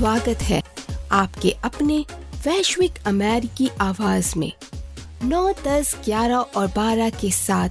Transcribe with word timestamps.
स्वागत 0.00 0.42
है 0.42 0.62
आपके 1.12 1.50
अपने 1.64 2.06
वैश्विक 2.46 2.92
अमेरिकी 3.06 3.68
आवाज़ 3.80 4.38
में। 4.38 4.52
9, 5.24 5.54
10, 5.66 5.96
11 6.04 6.36
और 6.36 6.68
12 6.68 7.10
के 7.20 7.30
साथ 7.30 7.68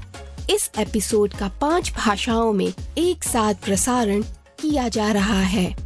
इस 0.49 0.71
एपिसोड 0.79 1.33
का 1.33 1.47
पाँच 1.61 1.91
भाषाओं 1.91 2.53
में 2.53 2.73
एक 2.97 3.23
साथ 3.23 3.53
प्रसारण 3.53 4.21
किया 4.61 4.87
जा 4.87 5.11
रहा 5.11 5.41
है। 5.41 5.77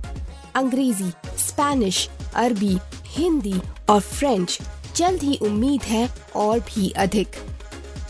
अंग्रेज़ी 0.55 1.09
स्पेनिश 1.37 2.09
अरबी 2.35 2.77
हिंदी 3.05 3.61
और 3.89 3.99
फ्रेंच 3.99 4.59
जल्द 4.95 5.23
ही 5.23 5.37
उम्मीद 5.41 5.83
है 5.83 6.09
और 6.35 6.59
भी 6.59 6.89
अधिक। 6.89 7.27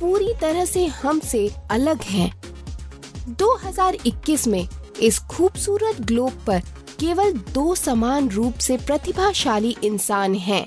पूरी 0.00 0.32
तरह 0.40 0.64
से 0.64 0.86
हमसे 0.86 1.48
अलग 1.70 2.02
है 2.02 2.30
2021 3.40 4.46
में 4.46 4.66
इस 5.02 5.18
खूबसूरत 5.30 6.00
ग्लोब 6.00 6.42
पर 6.46 6.60
केवल 7.00 7.32
दो 7.54 7.74
समान 7.74 8.28
रूप 8.30 8.58
से 8.58 8.76
प्रतिभाशाली 8.76 9.76
इंसान 9.84 10.34
हैं। 10.34 10.66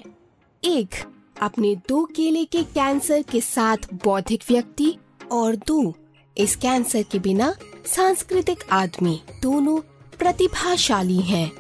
एक 0.64 0.96
अपने 1.42 1.76
दो 1.90 2.04
केले 2.06 2.44
के 2.46 2.64
कैंसर 2.64 3.22
के 3.22 3.42
साथ 3.42 3.94
बौद्धिक 4.04 4.44
व्यक्ति 4.50 4.96
और 5.32 5.56
दो 5.68 5.94
इस 6.38 6.56
कैंसर 6.56 7.04
के 7.04 7.20
बिना 7.20 7.56
सांस्कृतिक 7.86 8.64
आदमी 8.72 9.22
दोनों 9.42 9.78
प्रतिभाशाली 10.20 11.22
हैं। 11.22 11.52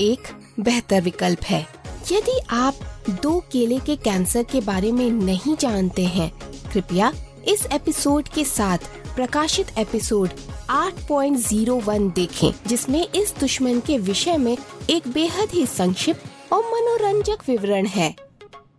एक 0.00 0.22
बेहतर 0.60 1.00
विकल्प 1.00 1.44
है। 1.44 1.66
यदि 2.12 2.40
आप 2.50 2.74
दो 3.22 3.40
केले 3.52 3.78
के 3.78 3.96
कैंसर 3.96 4.42
के 4.42 4.60
बारे 4.60 4.92
में 4.92 5.10
नहीं 5.10 5.56
जानते 5.56 6.04
हैं, 6.04 6.32
कृपया 6.72 7.12
इस 7.48 7.66
एपिसोड 7.66 8.28
के 8.28 8.44
साथ 8.44 8.78
प्रकाशित 9.14 9.66
एपिसोड 9.78 10.30
8.01 10.70 12.10
देखें, 12.10 12.52
जिसमें 12.66 13.08
इस 13.14 13.34
दुश्मन 13.40 13.80
के 13.80 13.98
विषय 13.98 14.36
में 14.36 14.58
एक 14.90 15.08
बेहद 15.08 15.48
ही 15.50 15.66
संक्षिप्त 15.66 16.52
और 16.52 16.60
मनोरंजक 16.60 17.38
विवरण 17.48 17.86
है। 17.86 18.16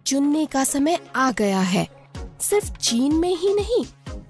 चुनने 0.05 0.45
का 0.45 0.63
समय 0.63 0.99
आ 1.15 1.31
गया 1.31 1.61
है। 1.61 1.87
सिर्फ़ 2.41 2.71
चीन 2.71 3.15
में 3.15 3.35
ही 3.37 3.53
नहीं 3.53 3.85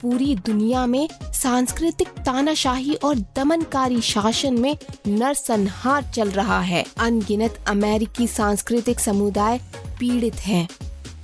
पूरी 0.06 0.36
दुनिया 0.36 0.86
में 0.86 1.10
सांस्कृतिक 1.34 2.08
तानाशाही 2.08 2.94
और 2.94 3.16
दमनकारी 3.16 4.02
शासन 4.02 4.54
में 4.54 4.78
नरसंहार 5.08 6.04
चल 6.16 6.30
रहा 6.30 6.60
है। 6.62 6.86
अनगिनत 6.98 7.66
अमेरिकी 7.68 8.28
सांस्कृतिक 8.28 9.00
समुदाय 9.00 9.58
पीड़ित 10.00 10.36
हैं। 10.36 10.68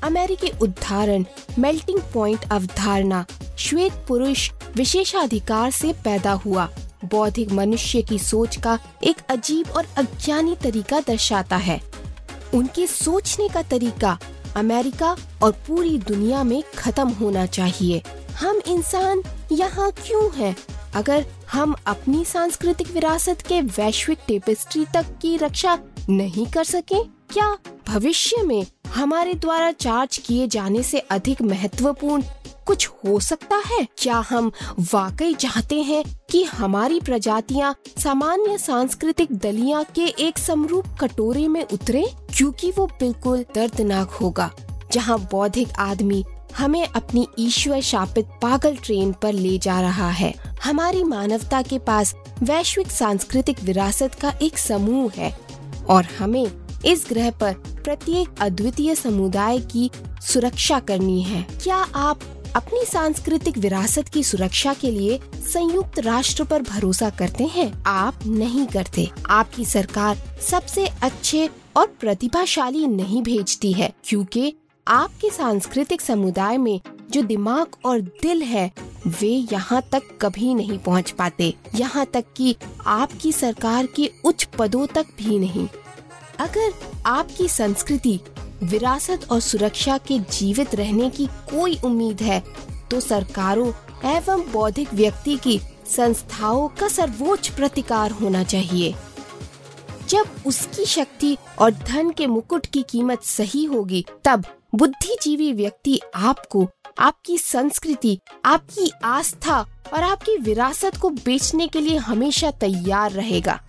अमेरिकी 0.03 0.51
उदाहरण 0.61 1.25
मेल्टिंग 1.59 1.99
पॉइंट 2.13 2.51
अवधारणा, 2.51 3.25
श्वेत 3.57 3.93
पुरुष 4.07 4.51
विशेषाधिकार 4.75 5.71
से 5.71 5.93
पैदा 5.93 6.31
हुआ। 6.31 6.69
बौद्धिक 7.05 7.51
मनुष्य 7.51 8.01
की 8.01 8.19
सोच 8.19 8.55
का 8.55 8.79
एक 9.03 9.17
अजीब 9.29 9.69
और 9.69 9.87
अज्ञानी 9.97 10.55
तरीका 10.55 10.99
दर्शाता 10.99 11.57
है। 11.57 11.81
उनके 12.53 12.87
सोचने 12.87 13.47
का 13.47 13.61
तरीका 13.61 14.19
अमेरिका 14.55 15.17
और 15.43 15.51
पूरी 15.51 15.97
दुनिया 15.97 16.43
में 16.43 16.63
खत्म 16.77 17.09
होना 17.09 17.45
चाहिए। 17.45 18.01
हम 18.39 18.61
इंसान 18.67 19.21
यहाँ 19.51 19.91
क्यों 19.91 20.29
हैं? 20.35 20.55
अगर 20.95 21.25
हम 21.51 21.75
अपनी 21.87 22.23
सांस्कृतिक 22.25 22.91
विरासत 22.91 23.41
के 23.47 23.61
वैश्विक 23.61 24.19
टेपेस्ट्री 24.27 24.85
तक 24.93 25.05
की 25.21 25.37
रक्षा 25.37 25.77
नहीं 26.09 26.45
कर 26.45 26.63
सके, 26.63 27.03
क्या 27.03 27.57
भविष्य 27.87 28.41
में 28.43 28.65
हमारे 28.95 29.33
द्वारा 29.33 29.71
चार्ज 29.71 30.17
किए 30.17 30.47
जाने 30.47 30.83
से 30.83 30.99
अधिक 30.99 31.41
महत्वपूर्ण 31.41 32.23
कुछ 32.67 32.87
हो 32.87 33.19
सकता 33.19 33.61
है 33.67 33.87
क्या 33.97 34.17
हम 34.29 34.51
वाकई 34.93 35.33
चाहते 35.33 35.81
हैं 35.81 36.03
कि 36.31 36.43
हमारी 36.43 36.99
प्रजातियाँ 36.99 37.75
सामान्य 38.03 38.57
सांस्कृतिक 38.57 39.31
दलिया 39.37 39.83
के 39.95 40.05
एक 40.25 40.37
समरूप 40.37 40.85
कटोरे 41.01 41.47
में 41.47 41.63
उतरे 41.73 42.05
क्योंकि 42.37 42.71
वो 42.71 42.85
बिल्कुल 42.99 43.45
दर्दनाक 43.55 44.11
होगा, 44.11 44.51
जहाँ 44.91 45.19
बौद्धिक 45.31 45.71
आदमी 45.79 46.23
हमें 46.57 46.85
अपनी 46.85 47.27
ईश्वर 47.39 47.81
शापित 47.81 48.25
पागल 48.41 48.75
ट्रेन 48.75 49.11
पर 49.21 49.33
ले 49.33 49.57
जा 49.57 49.79
रहा 49.81 50.09
है। 50.09 50.33
हमारी 50.63 51.03
मानवता 51.03 51.61
के 51.61 51.79
पास 51.79 52.13
वैश्विक 52.41 52.91
सांस्कृतिक 52.91 53.63
विरासत 53.63 54.15
का 54.15 54.33
एक 54.41 54.57
समूह 54.57 55.11
है 55.15 55.37
और 55.89 56.07
हमें 56.19 56.45
इस 56.85 57.05
ग्रह 57.09 57.29
पर 57.31 57.53
प्रत्येक 57.83 58.41
अद्वितीय 58.41 58.95
समुदाय 58.95 59.59
की 59.71 59.89
सुरक्षा 60.21 60.79
करनी 60.79 61.21
है। 61.21 61.45
क्या 61.63 61.75
आप 61.75 62.21
अपनी 62.55 62.85
सांस्कृतिक 62.85 63.57
विरासत 63.57 64.09
की 64.09 64.23
सुरक्षा 64.23 64.73
के 64.73 64.91
लिए 64.91 65.19
संयुक्त 65.33 65.99
राष्ट्र 65.99 66.43
पर 66.43 66.61
भरोसा 66.61 67.09
करते 67.09 67.43
हैं? 67.43 67.71
आप 67.83 68.25
नहीं 68.27 68.65
करते। 68.65 69.09
आपकी 69.29 69.65
सरकार 69.65 70.17
सबसे 70.41 70.85
अच्छे 71.01 71.49
और 71.75 71.87
प्रतिभाशाली 71.99 72.85
नहीं 72.87 73.21
भेजती 73.23 73.71
है, 73.73 73.91
क्योंकि 74.03 74.53
आपके 74.87 75.29
सांस्कृतिक 75.29 76.01
समुदाय 76.01 76.57
में 76.57 76.79
जो 77.11 77.21
दिमाग 77.21 77.75
और 77.85 77.99
दिल 78.21 78.41
है, 78.43 78.71
वे 79.07 79.29
यहाँ 79.51 79.81
तक 79.91 80.03
कभी 80.21 80.53
नहीं 80.53 80.77
पहुँच 80.79 81.11
पाते। 81.11 81.53
यहाँ 81.75 82.05
तक 82.05 82.25
कि 82.37 82.55
आपकी 82.87 83.31
सरकार 83.31 83.85
के 83.95 84.09
उच्च 84.25 84.43
पदों 84.57 84.85
तक 84.87 85.07
भी 85.17 85.39
नहीं। 85.39 85.67
अगर 86.39 86.73
आपकी 87.05 87.47
संस्कृति, 87.47 88.19
विरासत 88.63 89.27
और 89.31 89.39
सुरक्षा 89.39 89.97
के 89.97 90.19
जीवित 90.31 90.75
रहने 90.75 91.09
की 91.09 91.27
कोई 91.49 91.79
उम्मीद 91.85 92.21
है 92.21 92.43
तो 92.91 92.99
सरकारों 92.99 93.71
एवं 94.09 94.51
बौद्धिक 94.51 94.93
व्यक्ति 94.93 95.35
की 95.37 95.59
संस्थाओं 95.87 96.67
का 96.79 96.87
सर्वोच्च 96.87 97.47
प्रतिकार 97.49 98.11
होना 98.11 98.43
चाहिए। 98.43 98.93
जब 100.09 100.29
उसकी 100.47 100.85
शक्ति 100.85 101.37
और 101.59 101.71
धन 101.71 102.09
के 102.09 102.27
मुकुट 102.27 102.65
की 102.65 102.83
कीमत 102.89 103.23
सही 103.23 103.63
होगी, 103.65 104.05
तब 104.23 104.45
बुद्धिजीवी 104.73 105.51
व्यक्ति 105.53 105.99
आपको, 106.15 106.67
आपकी 106.99 107.37
संस्कृति, 107.37 108.17
आपकी 108.45 108.91
आस्था 109.03 109.59
और 109.93 110.03
आपकी 110.03 110.37
विरासत 110.37 110.97
को 110.97 111.09
बेचने 111.09 111.67
के 111.67 111.81
लिए 111.81 111.97
हमेशा 111.97 112.51
तैयार 112.51 113.11
रहेगा, 113.11 113.59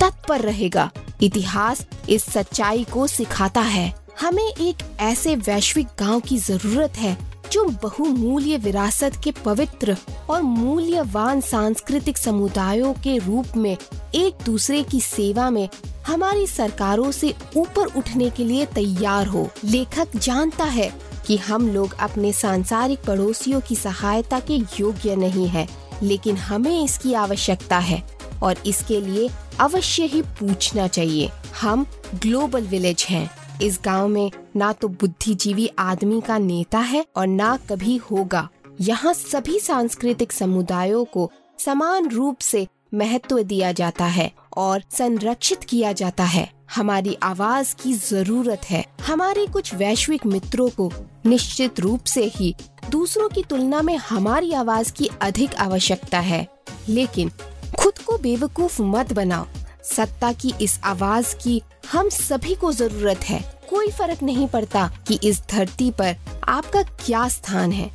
तत्पर 0.00 0.40
रहेगा। 0.40 0.90
इतिहास 1.22 1.86
इस 2.08 2.24
सच्चाई 2.24 2.84
को 2.84 3.06
सिखाता 3.06 3.60
है। 3.60 3.92
हमें 4.20 4.44
एक 4.44 4.82
ऐसे 5.00 5.36
वैश्विक 5.36 5.86
गाँव 5.98 6.20
की 6.20 6.38
ज़रूरत 6.38 6.96
है 6.96 7.16
जो 7.52 7.64
बहुमूल्य 7.82 8.56
विरासत 8.56 9.12
के 9.24 9.30
पवित्र 9.44 9.96
और 10.30 10.42
मूल्यवान 10.42 11.40
सांस्कृतिक 11.40 12.18
समुदायों 12.18 12.92
के 12.94 13.16
रूप 13.18 13.56
में 13.56 13.76
एक 14.14 14.44
दूसरे 14.46 14.82
की 14.82 15.00
सेवा 15.00 15.48
में 15.50 15.68
हमारी 16.06 16.46
सरकारों 16.46 17.10
से 17.12 17.34
ऊपर 17.56 17.86
उठने 17.98 18.30
के 18.30 18.44
लिए 18.44 18.66
तैयार 18.66 19.26
हो। 19.26 19.48
लेखक 19.64 20.16
जानता 20.16 20.64
है 20.64 20.90
कि 21.26 21.36
हम 21.36 21.68
लोग 21.68 21.94
अपने 22.00 22.32
सांसारिक 22.32 23.04
पड़ोसियों 23.06 23.60
की 23.60 23.76
सहायता 23.76 24.40
के 24.40 24.56
योग्य 24.80 25.16
नहीं 25.16 25.48
है, 25.48 25.68
लेकिन 26.02 26.36
हमें 26.36 26.84
इसकी 26.84 27.14
आवश्यकता 27.14 27.78
है 27.78 28.02
और 28.42 28.56
इसके 28.66 29.00
लिए 29.00 29.28
अवश्य 29.60 30.04
ही 30.04 30.22
पूछना 30.22 30.86
चाहिए। 30.88 31.30
हम 31.60 31.86
ग्लोबल 32.14 32.62
विलेज 32.62 33.06
हैं। 33.10 33.30
इस 33.62 33.80
गाँव 33.84 34.08
में 34.08 34.30
ना 34.56 34.72
तो 34.72 34.88
बुद्धिजीवी 34.88 35.70
आदमी 35.78 36.20
का 36.20 36.38
नेता 36.38 36.78
है 36.78 37.06
और 37.16 37.26
ना 37.26 37.58
कभी 37.70 37.96
होगा। 37.96 38.48
यहाँ 38.80 39.14
सभी 39.14 39.60
सांस्कृतिक 39.60 40.32
समुदायों 40.32 41.04
को 41.04 41.30
समान 41.58 42.08
रूप 42.08 42.38
से 42.38 42.66
महत्व 42.94 43.42
दिया 43.42 43.72
जाता 43.72 44.04
है 44.04 44.32
और 44.56 44.82
संरक्षित 44.92 45.64
किया 45.64 45.92
जाता 45.92 46.24
है। 46.24 46.52
हमारी 46.76 47.16
आवाज़ 47.22 47.74
की 47.82 47.92
ज़रूरत 47.92 48.60
है। 48.64 48.84
हमारे 49.06 49.46
कुछ 49.46 49.74
वैश्विक 49.74 50.26
मित्रों 50.26 50.68
को 50.68 50.92
निश्चित 51.26 51.80
रूप 51.80 52.04
से 52.04 52.24
ही 52.36 52.54
दूसरों 52.90 53.28
की 53.28 53.42
तुलना 53.42 53.82
में 53.82 53.96
हमारी 53.96 54.52
आवाज़ 54.52 54.92
की 54.92 55.10
अधिक 55.20 55.54
आवश्यकता 55.54 56.20
है। 56.20 56.48
लेकिन 56.88 57.30
खुद 57.78 57.98
को 57.98 58.18
बेवकूफ़ 58.18 58.82
मत 58.82 59.12
बनाओ। 59.12 59.46
सत्ता 59.84 60.32
की 60.32 60.52
इस 60.60 60.80
आवाज़ 60.84 61.36
की 61.36 61.62
हम 61.92 62.08
सभी 62.08 62.54
को 62.54 62.72
ज़रूरत 62.72 63.18
है। 63.18 63.51
कोई 63.72 63.90
फ़र्क 63.90 64.22
नहीं 64.22 64.46
पड़ता 64.48 64.86
कि 65.08 65.18
इस 65.24 65.40
धरती 65.50 65.90
पर 65.90 66.16
आपका 66.48 66.82
क्या 66.82 67.26
स्थान 67.28 67.72
है, 67.72 67.90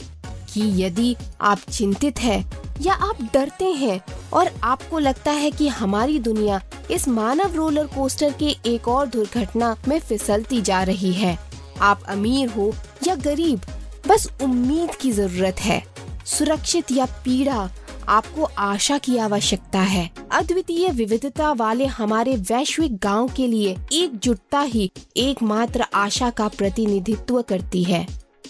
कि 0.53 0.61
यदि 0.83 1.15
आप 1.41 1.59
चिंतित 1.71 2.19
हैं 2.19 2.39
या 2.81 2.93
आप 2.93 3.21
डरते 3.33 3.65
हैं 3.73 3.99
और 4.33 4.49
आपको 4.63 4.99
लगता 4.99 5.31
है 5.31 5.51
कि 5.51 5.67
हमारी 5.69 6.19
दुनिया 6.19 6.61
इस 6.91 7.07
मानव 7.07 7.55
रोलर 7.55 7.85
कोस्टर 7.87 8.33
के 8.39 8.55
एक 8.65 8.87
और 8.87 9.07
दुर्घटना 9.07 9.75
में 9.87 9.99
फिसलती 9.99 10.61
जा 10.61 10.81
रही 10.83 11.13
है। 11.13 11.37
आप 11.81 12.03
अमीर 12.09 12.49
हो 12.49 12.71
या 13.07 13.15
गरीब, 13.15 13.61
बस 14.07 14.27
उम्मीद 14.43 14.95
की 14.95 15.11
ज़रूरत 15.11 15.61
है। 15.61 15.81
सुरक्षित 16.27 16.91
या 16.91 17.05
पीड़ा 17.25 17.69
आपको 18.09 18.43
आशा 18.57 18.97
की 18.97 19.17
आवश्यकता 19.17 19.79
है। 19.79 20.09
अद्वितीय 20.31 20.89
विविधता 20.89 21.51
वाले 21.51 21.85
हमारे 21.85 22.35
वैश्विक 22.35 22.97
गाँव 22.97 23.29
के 23.35 23.47
लिए 23.47 23.75
एकजुटता 23.93 24.59
ही 24.59 24.91
एकमात्र 25.17 25.85
आशा 25.93 26.29
का 26.29 26.47
प्रतिनिधित्व 26.47 27.41
करती 27.41 27.83
है। 27.83 28.07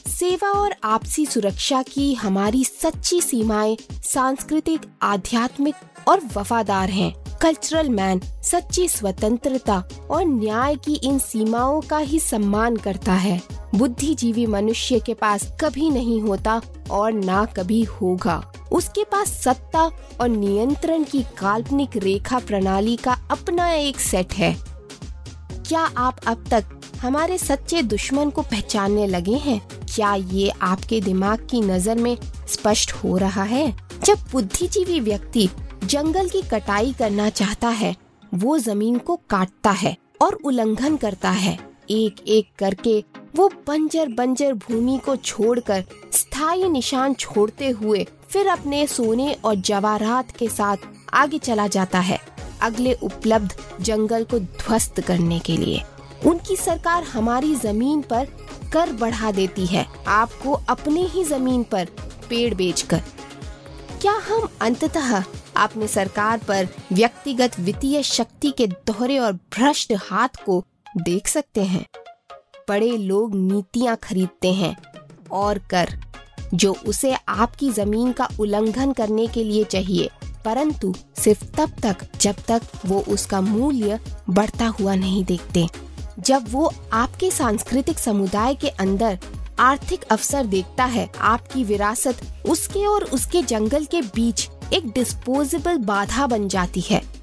सेवा 0.07 0.50
और 0.50 0.75
आपसी 0.83 1.25
सुरक्षा 1.25 1.81
की 1.81 2.13
हमारी 2.13 2.63
सच्ची 2.63 3.21
सीमाएँ 3.21 3.77
सांस्कृतिक, 3.92 4.81
आध्यात्मिक 5.01 5.75
और 6.07 6.21
वफादार 6.38 6.89
हैं। 6.89 7.38
कल्चरल 7.42 7.89
मैन 7.89 8.21
सच्ची 8.44 8.88
स्वतंत्रता 8.88 9.83
और 10.12 10.25
न्याय 10.25 10.75
की 10.75 10.94
इन 10.94 11.19
सीमाओं 11.19 11.81
का 11.81 11.98
ही 11.98 12.19
सम्मान 12.19 12.75
करता 12.75 13.13
है। 13.13 13.42
बुद्धिजीवी 13.75 14.46
मनुष्य 14.46 15.00
के 15.00 15.14
पास 15.14 15.52
कभी 15.62 15.90
नहीं 15.90 16.22
होता 16.22 16.62
और 16.92 17.14
ना 17.14 17.46
कभी 17.46 17.84
होगा। 17.84 18.54
उसके 18.72 19.04
पास 19.04 19.28
सत्ता 19.30 19.92
और 20.22 20.30
नियंत्रण 20.30 21.04
की 21.04 21.22
काल्पनिक 21.24 21.98
रेखा 21.98 22.40
प्रणाली 22.40 22.96
का 22.96 23.18
अपना 23.31 23.72
एक 23.72 24.00
सेट 24.00 24.34
है। 24.34 24.56
क्या 25.68 25.81
आप 25.98 26.19
अब 26.28 26.46
तक 26.52 26.66
हमारे 27.02 27.38
सच्चे 27.38 27.81
दुश्मन 27.81 28.30
को 28.30 28.42
पहचानने 28.42 29.08
लगे 29.08 29.36
हैं? 29.36 29.62
क्या 29.96 30.16
ये 30.16 30.50
आपके 30.50 31.02
दिमाग 31.02 31.48
की 31.52 31.62
नज़र 31.62 31.96
में 31.96 32.18
स्पष्ट 32.48 32.92
हो 32.92 33.18
रहा 33.18 33.44
है? 33.44 33.78
जब 34.04 34.18
बुद्धिजीवी 34.31 35.00
व्यक्ति 35.00 35.50
जंगल 35.84 36.30
की 36.30 36.42
कटाई 36.42 36.94
करना 36.94 37.30
चाहता 37.30 37.68
है, 37.68 37.96
वो 38.36 38.58
ज़मीन 38.58 38.98
को 38.98 39.16
काटता 39.30 39.72
है 39.72 39.98
और 40.22 40.34
उल्लंघन 40.34 40.98
करता 40.98 41.30
है। 41.30 41.58
एक 41.90 42.16
एक 42.28 42.50
करके 42.60 43.04
वो 43.36 43.48
बंजर 43.68 44.08
बंजर 44.08 44.54
भूमि 44.54 45.00
को 45.06 45.16
छोड़कर 45.16 45.84
स्थायी 46.14 46.70
निशान 46.70 47.14
छोड़ते 47.14 47.70
हुए 47.70 48.06
फिर 48.30 48.48
अपने 48.48 48.86
सोने 48.88 49.34
और 49.46 49.56
जवाहरात 49.56 50.32
के 50.32 50.48
साथ 50.50 50.78
आगे 51.14 51.38
चला 51.40 51.68
जाता 51.68 52.00
है, 52.00 52.20
अगले 52.62 52.94
उपलब्ध 52.94 53.56
जंगल 53.82 54.24
को 54.24 54.40
ध्वस्त 54.40 55.00
करने 55.02 55.40
के 55.40 55.58
लिए। 55.58 55.82
उनकी 56.26 56.56
सरकार 56.56 57.04
हमारी 57.04 57.56
ज़मीन 57.56 58.02
पर 58.02 58.28
कर 58.74 58.92
बढ़ा 58.92 59.32
देती 59.32 59.66
है। 59.66 59.86
आपको 60.08 60.54
अपने 60.70 61.02
ही 61.04 61.24
ज़मीन 61.24 61.64
पर 61.64 61.88
पेड़ 62.30 62.54
बेचकर। 62.54 63.02
क्या 64.02 64.14
हम 64.28 64.48
अंततः 64.62 65.24
अपने 65.58 65.88
सरकार 65.88 66.38
पर 66.38 66.68
व्यक्तिगत 66.94 67.60
वित्तीय 67.60 68.02
शक्ति 68.04 68.52
के 68.52 68.68
दोहरे 68.68 69.18
और 69.20 69.34
भ्रष्ट 69.34 69.94
हाथ 70.02 70.44
को 70.46 70.64
देख 70.98 71.28
सकते 71.28 71.64
हैं? 71.64 71.86
बड़े 72.69 72.98
लोग 72.98 73.36
नीतियाँ 73.36 73.96
खरीदते 73.96 74.54
हैं 74.54 74.75
और 75.31 75.58
कर, 75.58 75.90
जो 76.54 76.75
उसे 76.88 77.16
आपकी 77.30 77.69
ज़मीन 77.69 78.12
का 78.12 78.28
उल्लंघन 78.40 78.92
करने 78.92 79.28
के 79.28 79.44
लिए 79.44 79.64
चाहिए। 79.64 80.10
परंतु 80.46 80.94
सिर्फ़ 81.19 81.46
तब 81.46 81.72
तक 81.84 81.98
जब 82.22 82.36
तक 82.48 82.62
वो 82.86 83.00
उसका 83.00 83.42
मूल्य 83.42 84.00
बढ़ता 84.30 84.68
हुआ 84.68 84.96
नहीं 84.96 85.25
देखते। 85.25 85.68
जब 86.19 86.46
वो 86.50 86.74
आपके 86.94 87.31
सांस्कृतिक 87.31 88.00
समुदाय 88.00 88.56
के 88.56 88.69
अंदर 88.69 89.19
आर्थिक 89.60 90.04
अवसर 90.04 90.46
देखता 90.46 90.86
है, 90.86 91.10
आपकी 91.19 91.64
विरासत 91.64 92.44
उसके 92.50 92.86
और 92.86 93.04
उसके 93.04 93.42
जंगल 93.42 93.86
के 93.86 94.02
बीच 94.02 94.50
एक 94.74 94.92
डिस्पोजेबल 94.92 95.78
बाधा 95.78 96.28
बन 96.28 96.48
जाती 96.48 96.81
है। 96.81 97.17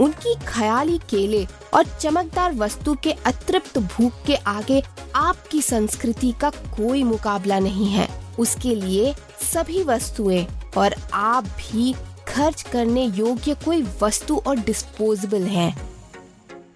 उनकी 0.00 0.34
ख्याली 0.46 0.98
केले 1.10 1.44
और 1.74 1.84
चमकदार 2.00 2.54
वस्तु 2.54 2.94
के 2.94 3.12
अतृप्त 3.26 3.78
भूख 3.78 4.24
के 4.26 4.34
आगे 4.34 4.82
आपकी 5.14 5.62
संस्कृति 5.62 6.32
का 6.40 6.50
कोई 6.50 7.02
मुकाबला 7.02 7.58
नहीं 7.58 7.88
है। 7.88 8.08
उसके 8.38 8.74
लिए 8.74 9.14
सभी 9.42 9.82
वस्तुएँ 9.84 10.46
और 10.76 10.94
आप 11.12 11.44
भी 11.44 11.92
खर्च 12.28 12.62
करने 12.62 13.04
योग्य 13.04 13.54
कोई 13.54 13.82
वस्तु 14.02 14.42
और 14.46 14.58
डिस्पोजेबल 14.58 15.42
हैं। 15.42 15.74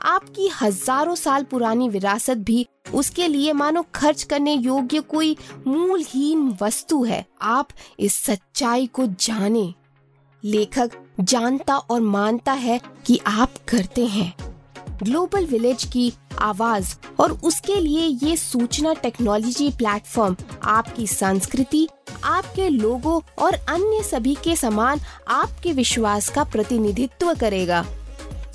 आपकी 0.01 0.49
हज़ारों 0.61 1.15
साल 1.15 1.45
पुरानी 1.45 1.89
विरासत 1.89 2.39
भी 2.39 2.67
उसके 2.95 3.27
लिए 3.29 3.53
मानो 3.53 3.85
खर्च 3.95 4.23
करने 4.23 4.55
योग्य 4.55 5.01
कोई 5.01 5.37
मूलहीन 5.67 6.57
वस्तु 6.63 7.03
है। 7.05 7.25
आप 7.43 7.69
इस 7.99 8.15
सच्चाई 8.17 8.87
को 8.87 9.07
जाने। 9.07 9.73
लेखक 10.43 10.91
जानता 11.21 11.77
और 11.77 12.01
मानता 12.01 12.53
है 12.53 12.81
कि 13.07 13.21
आप 13.27 13.55
करते 13.69 14.07
हैं। 14.07 14.35
ग्लोबल 15.03 15.47
विलेज 15.47 15.85
की 15.85 16.13
आवाज़ 16.39 16.95
और 17.21 17.33
उसके 17.33 17.77
लिए 17.77 18.29
ये 18.29 18.37
सूचना 18.37 18.93
टेक्नोलॉजी 18.95 19.71
प्लेटफॉर्म, 19.71 20.37
आपकी 20.63 21.07
संस्कृति, 21.07 21.89
आपके 22.25 22.69
लोगों 22.69 23.21
और 23.39 23.55
अन्य 23.55 24.03
सभी 24.03 24.37
के 24.45 24.57
समान 24.57 25.01
आपके 25.29 25.73
विश्वास 25.73 26.29
का 26.29 26.45
प्रतिनिधित्व 26.45 27.35
करेगा। 27.35 27.85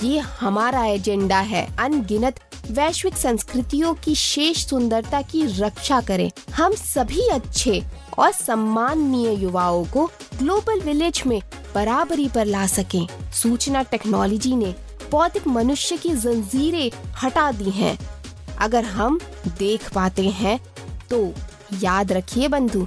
ये 0.04 0.20
हमारा 0.20 0.86
एजेंडा 0.86 1.40
है, 1.40 1.68
अनगिनत 1.80 2.40
वैश्विक 2.72 3.18
संस्कृतियों 3.18 3.94
की 3.94 4.16
शेष 4.16 4.66
सुंदरता 4.66 5.22
की 5.22 5.46
रक्षा 5.60 6.02
करें। 6.02 6.32
हम 6.54 6.74
सभी 6.74 7.28
अच्छे 7.28 7.84
और 8.18 8.32
सम्माननीय 8.32 9.34
युवाओं 9.34 9.86
को 9.86 10.06
ग्लोबल 10.40 10.80
विलेज 10.80 11.24
में 11.26 11.42
बराबरी 11.76 12.28
पर 12.28 12.46
ला 12.46 12.66
सकें। 12.68 13.08
सूचना 13.34 13.82
टेक्नोलॉजी 13.84 14.56
ने 14.56 14.74
भौतिक 15.12 15.48
मनुष्य 15.48 15.98
की 15.98 16.10
जंजीरें 16.16 16.92
हटा 17.24 17.52
दी 17.52 17.70
हैं। 17.72 17.98
अगर 18.60 18.84
हम 18.86 19.20
देख 19.58 19.92
पाते 19.94 20.30
हैं 20.32 20.60
तो 21.10 21.34
याद 21.82 22.12
रखिए 22.12 22.48
बंधु, 22.48 22.86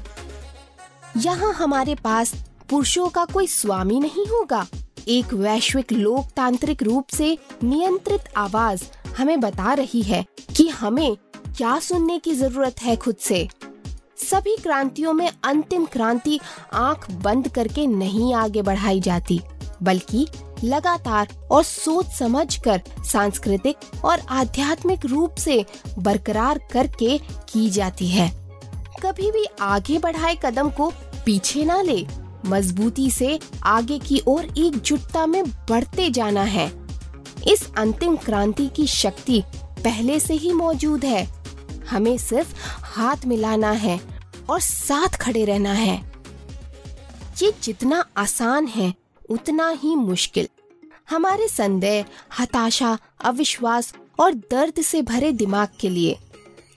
यहाँ 1.16 1.52
हमारे 1.54 1.94
पास 1.94 2.34
पुरुषों 2.70 3.08
का 3.08 3.24
कोई 3.24 3.46
स्वामी 3.46 3.98
नहीं 4.00 4.26
होगा 4.26 4.66
एक 5.08 5.32
वैश्विक 5.34 5.92
लोकतांत्रिक 5.92 6.82
रूप 6.82 7.08
से 7.08 7.36
नियंत्रित 7.64 8.32
आवाज़ 8.36 8.84
हमें 9.18 9.40
बता 9.40 9.72
रही 9.72 10.02
है 10.02 10.24
कि 10.56 10.68
हमें 10.70 11.16
क्या 11.48 11.78
सुनने 11.80 12.18
की 12.18 12.34
ज़रूरत 12.34 12.82
है 12.82 12.96
खुद 12.96 13.16
से 13.20 13.46
सभी 14.16 14.56
क्रांतियों 14.56 15.12
में 15.12 15.30
अंतिम 15.44 15.84
क्रांति 15.84 16.38
आँख 16.72 17.10
बंद 17.10 17.48
करके 17.48 17.86
नहीं 17.86 18.34
आगे 18.34 18.62
बढ़ाई 18.62 19.00
जाती, 19.00 19.40
बल्कि 19.82 20.26
लगातार 20.64 21.28
और 21.50 21.62
सोच 21.62 22.06
समझकर 22.06 22.82
सांस्कृतिक 23.04 24.04
और 24.04 24.20
आध्यात्मिक 24.30 25.06
रूप 25.06 25.34
से 25.34 25.64
बरकरार 25.98 26.60
करके 26.72 27.18
की 27.48 27.68
जाती 27.70 28.08
है। 28.08 28.28
कभी 29.02 29.30
भी 29.30 29.44
आगे 29.60 29.98
बढ़ाए 29.98 30.36
कदम 30.44 30.70
को 30.70 30.92
पीछे 31.26 31.64
ना 31.64 31.80
ले, 31.82 32.06
मजबूती 32.46 33.10
से 33.10 33.38
आगे 33.64 33.98
की 33.98 34.22
ओर 34.26 34.44
एकजुटता 34.44 35.26
में 35.26 35.44
बढ़ते 35.44 36.10
जाना 36.10 36.42
है। 36.42 36.70
इस 37.48 37.68
अंतिम 37.78 38.16
क्रांति 38.16 38.66
की 38.66 38.86
शक्ति 38.86 39.42
पहले 39.84 40.20
से 40.20 40.34
ही 40.34 40.52
मौजूद 40.52 41.04
है। 41.04 41.43
हमें 41.90 42.16
सिर्फ़ 42.18 42.54
हाथ 42.84 43.26
मिलाना 43.26 43.70
है 43.70 44.00
और 44.50 44.60
साथ 44.60 45.16
खड़े 45.16 45.44
रहना 45.44 45.72
है। 45.72 45.96
ये 47.42 47.52
जितना 47.62 48.04
आसान 48.16 48.66
है, 48.66 48.92
उतना 49.30 49.68
ही 49.70 49.94
मुश्किल। 49.96 50.48
हमारे 51.10 51.48
संदेह, 51.48 52.04
हताशा, 52.40 52.98
अविश्वास 53.24 53.94
और 54.20 54.34
दर्द 54.50 54.80
से 54.82 55.02
भरे 55.02 55.32
दिमाग 55.32 55.68
के 55.80 55.88
लिए 55.88 56.16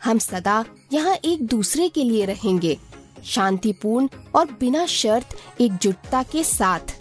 हम 0.03 0.17
सदा 0.19 0.63
यहाँ 0.93 1.15
एक 1.15 1.45
दूसरे 1.47 1.89
के 1.89 2.03
लिए 2.03 2.25
रहेंगे, 2.25 2.77
शांतिपूर्ण 3.25 4.07
और 4.35 4.45
बिना 4.59 4.85
शर्त 4.85 5.35
एकजुटता 5.61 6.23
के 6.23 6.43
साथ। 6.43 6.95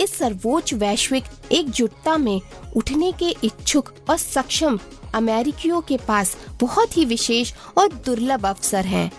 इस 0.00 0.16
सर्वोच्च 0.18 0.72
वैश्विक 0.74 1.24
एकजुटता 1.52 2.16
में 2.16 2.40
उठने 2.76 3.12
के 3.12 3.34
इच्छुक 3.44 3.92
और 4.10 4.16
सक्षम 4.16 4.78
अमेरिकियों 5.14 5.80
के 5.80 5.96
पास 6.08 6.36
बहुत 6.60 6.96
ही 6.96 7.04
विशेष 7.04 7.52
और 7.78 7.92
दुर्लभ 8.06 8.46
अवसर 8.46 8.86
हैं। 8.86 9.10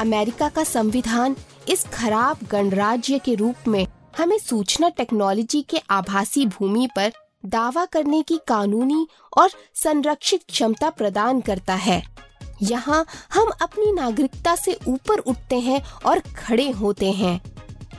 अमेरिका 0.00 0.48
का 0.48 0.64
संविधान 0.64 1.36
इस 1.68 1.84
खराब 1.84 2.38
गणराज्य 2.50 3.18
के 3.18 3.34
रूप 3.34 3.68
में 3.68 3.86
हमें 4.18 4.38
सूचना 4.38 4.88
टेक्नोलॉजी 4.88 5.62
के 5.62 5.80
आभासी 5.90 6.46
भूमि 6.46 6.88
पर 6.96 7.12
दावा 7.46 7.84
करने 7.84 8.22
की 8.22 8.38
कानूनी 8.48 9.06
और 9.38 9.50
संरक्षित 9.74 10.44
क्षमता 10.48 10.90
प्रदान 10.90 11.40
करता 11.40 11.74
है 11.74 12.02
यहाँ 12.62 13.04
हम 13.34 13.50
अपनी 13.62 13.92
नागरिकता 13.92 14.54
से 14.56 14.78
ऊपर 14.88 15.18
उठते 15.18 15.58
हैं 15.60 15.82
और 16.06 16.20
खड़े 16.36 16.70
होते 16.70 17.10
हैं 17.12 17.40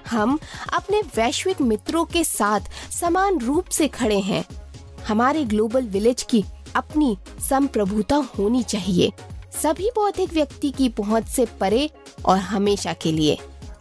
हम 0.09 0.39
अपने 0.74 1.01
वैश्विक 1.15 1.62
मित्रों 1.62 2.05
के 2.05 2.24
साथ 2.24 2.59
समान 2.91 3.39
रूप 3.39 3.67
से 3.67 3.88
खड़े 3.88 4.19
हैं। 4.19 4.43
हमारे 5.07 5.43
ग्लोबल 5.43 5.85
विलेज 5.85 6.24
की 6.24 6.43
अपनी 6.75 7.17
संप्रभुता 7.50 8.15
होनी 8.15 8.63
चाहिए। 8.63 9.12
सभी 9.63 9.89
बौद्धिक 9.95 10.33
व्यक्ति 10.33 10.71
की 10.71 10.89
पहुँच 10.89 11.27
से 11.27 11.45
परे 11.59 11.89
और 12.25 12.38
हमेशा 12.38 12.93
के 12.93 13.12
लिए 13.12 13.38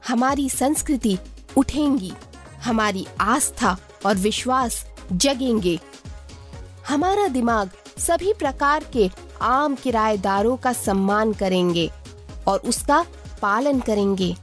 हमारी 0.09 0.49
संस्कृति 0.51 1.19
उठेंगी, 1.57 2.13
हमारी 2.63 3.07
आस्था 3.21 3.77
और 4.07 4.17
विश्वास 4.17 4.85
जगेंगे। 5.13 5.79
हमारा 6.89 7.29
दिमाग 7.29 7.71
सभी 7.99 8.33
प्रकार 8.33 8.85
के 8.93 9.11
आम 9.43 9.75
किराएदारों 9.75 10.57
का 10.57 10.73
सम्मान 10.73 11.33
करेंगे 11.33 11.91
और 12.47 12.59
उसका 12.59 13.05
पालन 13.43 13.81
करेंगे। 13.81 14.35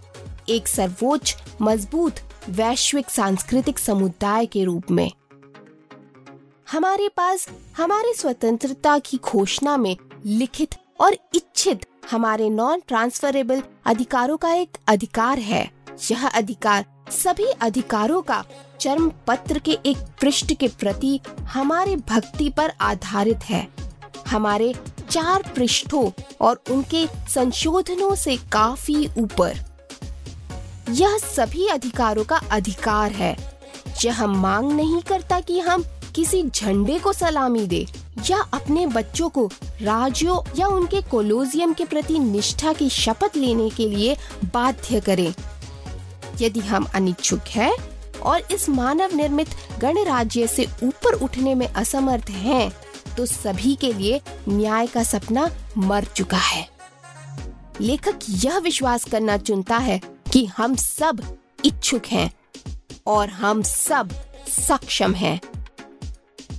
एक 0.49 0.67
सर्वोच्च, 0.67 1.35
मज़बूत, 1.61 2.15
वैश्विक, 2.49 3.09
सांस्कृतिक 3.09 3.79
समुदाय 3.79 4.45
के 4.45 4.63
रूप 4.63 4.91
में। 4.91 5.11
हमारे 6.71 7.07
पास 7.07 7.47
हमारे 7.77 8.13
स्वतंत्रता 8.13 8.99
की 8.99 9.17
घोषणा 9.17 9.77
में 9.77 9.97
लिखित 10.25 10.75
और 10.99 11.17
इच्छित 11.35 11.85
हमारे 12.11 12.49
नॉन 12.49 12.81
ट्रांसफरेबल 12.87 13.63
अधिकारों 13.85 14.37
का 14.37 14.53
एक 14.53 14.77
अधिकार 14.87 15.39
है। 15.39 15.71
यह 16.11 16.27
अधिकार 16.27 16.85
सभी 17.11 17.45
अधिकारों 17.45 18.21
का 18.21 18.43
चर्म 18.79 19.11
पत्र 19.27 19.59
के 19.59 19.71
एक 19.71 19.97
पृष्ठ 19.97 20.53
के 20.53 20.67
प्रति 20.67 21.19
हमारे 21.41 21.95
भक्ति 21.95 22.49
पर 22.49 22.73
आधारित 22.81 23.37
है। 23.37 23.67
हमारे 24.27 24.73
चार 25.09 25.53
पृष्ठों 25.55 26.11
और 26.41 26.63
उनके 26.71 27.07
संशोधनों 27.29 28.15
से 28.15 28.37
काफ़ी 28.37 29.09
ऊपर। 29.17 29.70
यह 30.89 31.17
सभी 31.17 31.67
अधिकारों 31.67 32.23
का 32.23 32.35
अधिकार 32.51 33.11
है। 33.11 33.37
यह 34.05 34.25
मांग 34.25 34.71
नहीं 34.71 35.01
करता 35.01 35.39
कि 35.39 35.59
हम 35.59 35.83
किसी 36.15 36.43
झंडे 36.43 36.99
को 36.99 37.13
सलामी 37.13 37.65
दे 37.67 37.85
या 38.29 38.37
अपने 38.53 38.87
बच्चों 38.87 39.29
को 39.29 39.51
राज्यों 39.81 40.59
या 40.59 40.67
उनके 40.67 41.01
कोलोजियम 41.01 41.73
के 41.73 41.85
प्रति 41.85 42.19
निष्ठा 42.19 42.73
की 42.73 42.89
शपथ 42.89 43.37
लेने 43.37 43.69
के 43.69 43.89
लिए 43.89 44.17
बाध्य 44.53 44.99
करें। 44.99 45.33
यदि 46.41 46.59
हम 46.59 46.87
अनिच्छुक 46.95 47.47
हैं 47.47 47.73
और 48.19 48.41
इस 48.51 48.69
मानव 48.69 49.15
निर्मित 49.15 49.47
गणराज्य 49.79 50.47
से 50.47 50.67
ऊपर 50.83 51.13
उठने 51.13 51.55
में 51.55 51.67
असमर्थ 51.67 52.29
हैं, 52.29 52.71
तो 53.17 53.25
सभी 53.25 53.75
के 53.75 53.93
लिए 53.93 54.21
न्याय 54.49 54.87
का 54.87 55.03
सपना 55.03 55.49
मर 55.77 56.03
चुका 56.03 56.37
है। 56.37 56.69
लेखक 57.81 58.19
यह 58.29 58.57
विश्वास 58.57 59.03
करना 59.03 59.37
चुनता 59.37 59.77
है 59.77 60.01
कि 60.33 60.45
हम 60.45 60.75
सब 60.75 61.37
इच्छुक 61.65 62.05
हैं 62.05 62.31
और 63.07 63.29
हम 63.29 63.61
सब 63.61 64.09
सक्षम 64.47 65.13
हैं। 65.13 65.41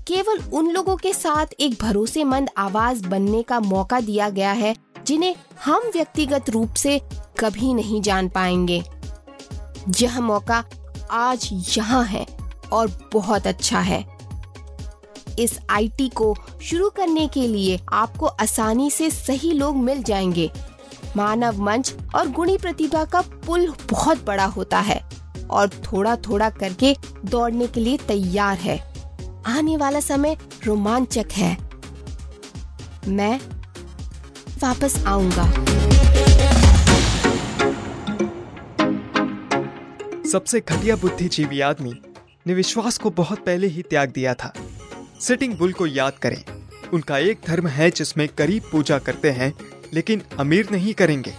केवल 0.07 0.39
उन 0.53 0.71
लोगों 0.71 0.97
के 0.97 1.13
साथ 1.13 1.47
एक 1.61 1.79
भरोसेमंद 1.83 2.51
आवाज़ 2.57 3.07
बनने 3.07 3.43
का 3.43 3.61
मौका 3.61 4.01
दिया 4.01 4.31
गया 4.31 4.53
है, 4.53 4.77
जिन्हें 5.07 5.35
हम 5.65 5.83
व्यक्तिगत 5.95 6.51
रूप 6.51 6.75
से 6.75 7.01
कभी 7.41 7.75
नहीं 7.75 8.03
जान 8.03 8.29
पाएँगे। 8.29 8.83
यह 10.01 10.21
मौका 10.21 10.65
आज 11.11 11.49
यहाँ 11.79 12.05
है 12.05 12.27
और 12.73 13.11
बहुत 13.13 13.47
अच्छा 13.47 13.81
है। 13.81 14.05
इस 15.39 15.59
आईटी 15.71 16.09
को 16.09 16.37
शुरू 16.63 16.91
करने 16.91 17.29
के 17.29 17.47
लिए 17.49 17.81
आपको 17.93 18.27
आसानी 18.27 18.91
से 18.91 19.11
सही 19.11 19.53
लोग 19.53 19.77
मिल 19.77 20.03
जाएँगे। 20.03 20.51
मानव 21.17 21.61
मंच 21.61 21.95
और 22.15 22.29
गुणी 22.29 22.57
प्रतिभा 22.59 23.05
का 23.05 23.21
पुल 23.21 23.73
बहुत 23.91 24.25
बड़ा 24.25 24.45
होता 24.45 24.81
है 24.81 25.01
और 25.51 25.69
थोड़ा 25.69 26.17
थोड़ा 26.17 26.51
करके 26.51 26.95
दौड़ने 27.25 27.67
के 27.67 27.81
लिए 27.81 27.97
तैयार 27.97 28.59
है। 28.59 28.79
आने 29.47 29.77
वाला 29.77 30.01
समय 30.01 30.37
रोमांचक 30.65 31.27
है। 31.33 31.57
मैं 33.09 33.41
वापस 34.63 35.05
आऊँगा। 35.07 35.45
सबसे 40.29 40.61
घटिया 40.61 40.97
बुद्धिजीवी 40.97 41.61
आदमी 41.61 41.93
ने 42.47 42.55
विश्वास 42.55 42.99
को 42.99 43.11
बहुत 43.11 43.39
पहले 43.39 43.67
ही 43.67 43.83
त्याग 43.83 44.11
दिया 44.11 44.35
था। 44.35 44.53
सिटिंग 45.21 45.57
बुल 45.57 45.73
को 45.73 45.87
याद 45.87 46.13
करें। 46.13 46.45
उनका 46.95 47.19
एक 47.19 47.41
धर्म 47.47 47.67
है 47.67 47.91
जिसमें 47.91 48.29
करीब 48.29 48.63
पूजा 48.73 48.99
करते 48.99 49.31
हैं 49.31 49.53
लेकिन 49.95 50.23
अमीर 50.39 50.69
नहीं 50.73 50.95
करेंगे। 50.95 51.35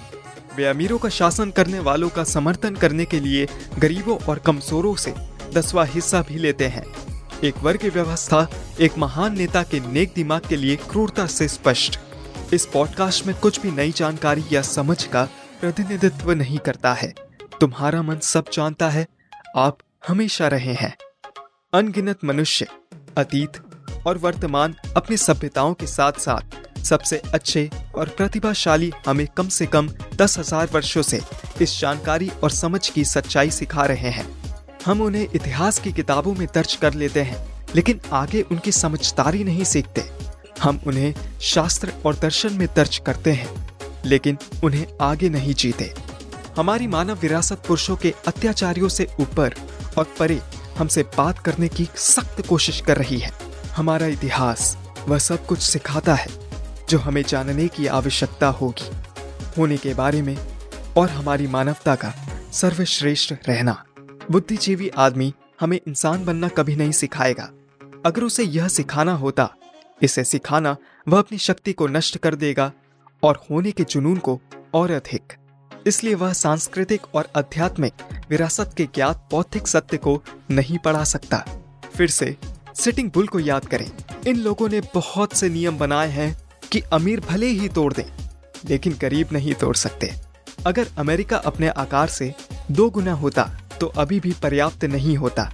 वे 0.56 0.66
अमीरों 0.66 0.98
का 0.98 1.10
शासन 1.10 1.52
करने 1.52 1.80
वालों 1.80 2.10
का 2.10 2.24
समर्थन 2.24 2.76
करने 2.76 3.06
के 3.06 3.20
लिए 3.20 3.48
गरीबों 3.80 4.18
और 4.20 4.40
कमजोरों 4.40 4.96
से 4.96 5.14
दसवा 5.54 5.84
हिस्सा 5.84 6.22
भी 6.22 6.36
लेते 6.36 6.68
हैं। 6.68 6.86
एक 7.44 7.58
वर्ग 7.58 7.92
व्यवस्था, 7.94 8.48
एक 8.80 8.98
महान 8.98 9.38
नेता 9.38 9.64
के 9.64 9.80
नेक 9.80 10.14
दिमाग 10.16 10.42
के 10.50 10.56
लिए 10.56 10.76
क्रूरता 10.76 11.28
से 11.28 11.48
स्पष्ट। 11.48 12.00
इस 12.54 12.66
पॉडकास्ट 12.66 13.28
में 13.28 13.36
कुछ 13.40 13.62
भी 13.62 13.72
नई 13.72 13.92
जानकारी 13.92 14.44
या 14.52 14.62
समझ 14.62 15.04
का 15.04 15.30
प्रतिनिधित्व 15.62 16.32
नहीं 16.32 16.58
करता 16.58 16.94
है। 16.94 17.14
तुम्हारा 17.62 18.02
मन 18.02 18.20
सब 18.20 18.46
जानता 18.54 18.90
है, 18.90 19.08
आप 19.56 19.78
हमेशा 20.08 20.48
रहे 20.48 20.74
हैं। 20.74 20.98
अनगिनत 21.74 22.20
मनुष्य, 22.26 22.68
अतीत 23.18 23.52
और 24.08 24.18
वर्तमान 24.18 24.76
अपनी 24.98 25.18
सभ्यताओं 25.18 25.74
के 25.74 25.88
साथ 25.88 26.14
साथ 26.14 26.73
सबसे 26.84 27.22
अच्छे 27.34 27.70
और 27.96 28.10
प्रतिभाशाली 28.18 28.92
हमें 29.08 29.28
कम 29.38 29.48
से 29.48 29.66
कम 29.66 29.90
दस 30.16 30.38
हज़ार 30.40 30.70
वर्षो 30.74 31.04
से 31.04 31.22
इस 31.62 31.80
जानकारी 31.80 32.30
और 32.44 32.52
समझ 32.52 32.88
की 32.90 33.04
सच्चाई 33.06 33.52
सिखा 33.52 33.86
रहे 33.86 34.10
हैं। 34.10 34.26
हम 34.86 35.02
उन्हें 35.02 35.28
इतिहास 35.36 35.80
की 35.80 35.92
किताबों 35.92 36.34
में 36.36 36.48
दर्ज 36.56 36.76
कर 36.76 36.94
लेते 36.94 37.22
हैं, 37.22 37.46
लेकिन 37.76 38.00
आगे 38.14 38.42
उनकी 38.42 38.72
समझदारी 38.72 39.44
नहीं 39.44 39.64
सीखते। 39.64 40.04
हम 40.62 40.80
उन्हें 40.88 41.14
शास्त्र 41.44 41.94
और 42.06 42.16
दर्शन 42.16 42.54
में 42.54 42.68
दर्ज 42.76 42.98
करते 42.98 43.32
हैं, 43.32 43.50
लेकिन 44.06 44.38
उन्हें 44.64 44.86
आगे 45.02 45.30
नहीं 45.30 45.54
जीते। 45.54 45.94
हमारी 46.58 46.88
मानव 46.88 47.20
विरासत 47.20 47.64
पुरुषों 47.68 47.96
के 47.96 48.14
अत्याचारियों 48.28 48.90
से 48.90 49.08
ऊपर 49.20 49.54
और 49.98 50.14
परे 50.20 50.40
हमसे 50.78 51.04
बात 51.18 51.40
करने 51.40 51.68
की 51.68 51.88
सख्त 51.98 52.46
कोशिश 52.48 52.82
कर 52.82 52.98
रही 52.98 53.20
है। 53.20 53.32
हमारा 53.76 54.08
इतिहास 54.08 54.76
वह 55.08 55.18
सब 55.20 55.46
कुछ 55.46 55.60
सिखाता 55.60 56.14
है। 56.14 56.28
जो 56.90 57.00
हमें 57.00 57.24
जानने 57.24 57.68
की 57.68 57.88
आवश्यकता 57.88 58.48
होगी, 58.48 58.92
होने 59.58 59.78
के 59.78 59.94
बारे 59.94 60.22
में 60.22 60.38
और 60.98 61.10
हमारी 61.10 61.48
मानवता 61.48 61.96
का 61.96 62.14
सर्वश्रेष्ठ 62.54 63.34
रहना। 63.48 63.86
बुद्धिजीवी 64.32 64.90
आदमी 64.90 65.34
हमें 65.60 65.80
इंसान 65.88 66.26
बनना 66.26 66.48
कभी 66.48 66.76
नहीं 66.76 66.92
सिखाएगा। 66.92 67.50
अगर 68.06 68.24
उसे 68.24 68.44
यह 68.44 68.68
सिखाना 68.68 69.14
होता, 69.14 69.56
इसे 70.02 70.24
सिखाना 70.24 70.78
वह 71.08 71.20
अपनी 71.20 71.38
शक्ति 71.38 71.74
को 71.74 71.88
नष्ट 71.88 72.18
कर 72.18 72.36
देगा 72.36 72.72
और 73.24 73.44
होने 73.52 73.72
के 73.72 73.84
जुनून 73.84 74.18
को 74.18 74.42
और 74.74 74.92
अधिक। 74.92 75.34
इसलिए 75.88 76.14
वह 76.14 76.34
सांस्कृतिक 76.34 77.16
और 77.16 77.28
आध्यात्मिक 77.38 77.94
विरासत 78.30 78.74
के 78.78 78.86
ज्ञात 78.86 79.28
बौद्धिक 79.32 79.68
सत्य 79.68 79.98
को 79.98 80.24
नहीं 80.52 80.78
पढ़ा 80.78 81.04
सकता। 81.04 81.46
फिर 81.98 82.10
से, 82.10 82.38
सिटिंग 82.76 83.12
बुल 83.12 83.28
को 83.28 83.40
याद 83.40 83.66
करें। 83.66 83.92
इन 84.28 84.38
लोगों 84.38 84.70
ने 84.70 84.82
बहुत 84.82 85.34
से 85.34 85.50
नियम 85.50 85.78
बनाए 85.78 86.08
हैं 86.08 86.43
कि 86.74 86.80
अमीर 86.94 87.20
भले 87.20 87.48
ही 87.48 87.68
तोड़ 87.70 87.92
दें, 87.94 88.06
लेकिन 88.70 88.98
गरीब 89.02 89.30
नहीं 89.32 89.54
तोड़ 89.54 89.76
सकते। 89.76 90.12
अगर 90.68 90.88
अमेरिका 90.98 91.38
अपने 91.40 91.68
आकार 91.70 92.08
से 92.10 92.34
दो 92.72 92.90
गुना 92.90 93.14
होता 93.14 93.44
तो 93.80 93.88
अभी 93.88 94.20
भी 94.20 94.32
पर्याप्त 94.44 94.86
नहीं 94.86 95.16
होता। 95.18 95.52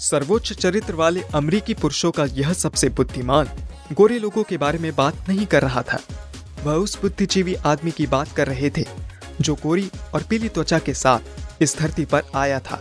सर्वोच्च 0.00 0.52
चरित्र 0.52 0.94
वाले 0.94 1.22
अमरीकी 1.34 1.74
पुरुषों 1.74 2.10
का 2.10 2.24
यह 2.24 2.52
सबसे 2.52 2.88
बुद्धिमान, 2.88 3.48
गोरे 3.92 4.18
लोगों 4.18 4.42
के 4.42 4.56
बारे 4.56 4.78
में 4.78 4.94
बात 4.96 5.28
नहीं 5.28 5.46
कर 5.46 5.62
रहा 5.62 5.82
था। 5.82 5.98
वह 6.64 6.74
उस 6.74 7.00
बुद्धिजीवी 7.02 7.54
आदमी 7.54 7.90
की 7.90 8.06
बात 8.06 8.32
कर 8.36 8.46
रहे 8.46 8.70
थे, 8.70 8.84
जो 9.40 9.54
गोरी 9.54 9.88
और 10.14 10.22
पीली 10.22 10.48
त्वचा 10.48 10.78
के 10.78 10.94
साथ 10.94 11.62
इस 11.62 11.76
धरती 11.78 12.04
पर 12.04 12.22
आया 12.34 12.58
था। 12.60 12.80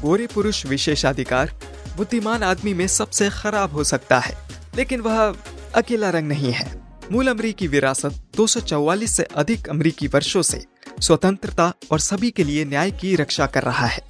गोरे 0.00 0.26
पुरुष 0.26 0.64
विशेषाधिकार, 0.66 1.52
बुद्धिमान 1.96 2.42
आदमी 2.42 2.74
में 2.74 2.86
सबसे 2.88 3.30
खराब 3.32 3.72
हो 3.72 3.84
सकता 3.84 4.18
है, 4.18 4.36
लेकिन 4.76 5.00
वह 5.00 5.34
अकेला 5.74 6.10
रंग 6.10 6.28
नहीं 6.28 6.52
है। 6.52 6.85
मूल 7.12 7.28
अमरीकी 7.28 7.66
विरासत 7.66 8.22
244 8.36 9.16
से 9.16 9.22
अधिक 9.22 9.68
अमरीकी 9.68 10.06
वर्षों 10.06 10.42
से 10.42 10.64
स्वतंत्रता 11.00 11.72
और 11.92 12.00
सभी 12.00 12.30
के 12.30 12.44
लिए 12.44 12.64
न्याय 12.64 12.90
की 12.90 13.14
रक्षा 13.16 13.46
कर 13.46 13.62
रहा 13.62 13.86
है। 13.86 14.06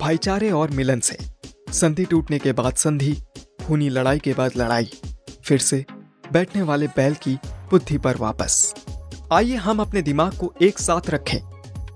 भाईचारे 0.00 0.50
और 0.50 0.70
मिलन 0.70 1.00
से। 1.00 1.18
संधि 1.72 2.04
टूटने 2.04 2.38
के 2.38 2.52
बाद 2.52 2.74
संधि, 2.74 3.16
खूनी 3.66 3.88
लड़ाई 3.88 4.18
के 4.18 4.32
बाद 4.32 4.52
लड़ाई, 4.56 4.90
फिर 5.44 5.58
से 5.58 5.84
बैठने 6.32 6.62
वाले 6.62 6.86
बैल 6.86 7.14
की 7.14 7.34
बुद्धि 7.70 7.98
पर 7.98 8.16
वापस। 8.16 8.74
आइए 9.32 9.54
हम 9.54 9.80
अपने 9.80 10.02
दिमाग 10.02 10.36
को 10.36 10.54
एक 10.62 10.78
साथ 10.78 11.10
रखें 11.10 11.40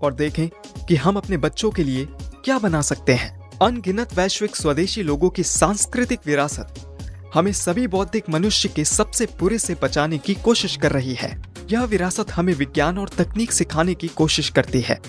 और 0.03 0.15
देखें 0.15 0.49
कि 0.87 0.97
हम 0.97 1.17
अपने 1.17 1.37
बच्चों 1.37 1.71
के 1.71 1.85
लिए 1.85 2.09
क्या 2.45 2.59
बना 2.59 2.83
सकते 2.83 3.13
हैं। 3.13 3.59
अनगिनत 3.63 4.15
वैश्विक 4.15 4.57
स्वदेशी 4.57 5.03
लोगों 5.03 5.31
की 5.31 5.43
सांस्कृतिक 5.43 6.21
विरासत 6.27 6.92
हमें 7.35 7.53
सभी 7.53 7.87
बौद्धिक 7.87 8.25
मनुष्य 8.31 8.69
के 8.69 8.85
सबसे 8.85 9.27
बुरे 9.27 9.59
से 9.59 9.75
बचाने 9.75 10.19
की 10.19 10.35
कोशिश 10.35 10.77
कर 10.77 10.93
रही 10.93 11.15
है। 11.15 11.43
यह 11.71 11.85
विरासत 11.85 12.31
हमें 12.31 12.55
विज्ञान 12.55 12.99
और 12.99 13.09
तकनीक 13.09 13.53
सिखाने 13.53 13.95
की 13.95 14.09
कोशिश 14.09 14.49
करती 14.49 14.81
है। 14.81 15.01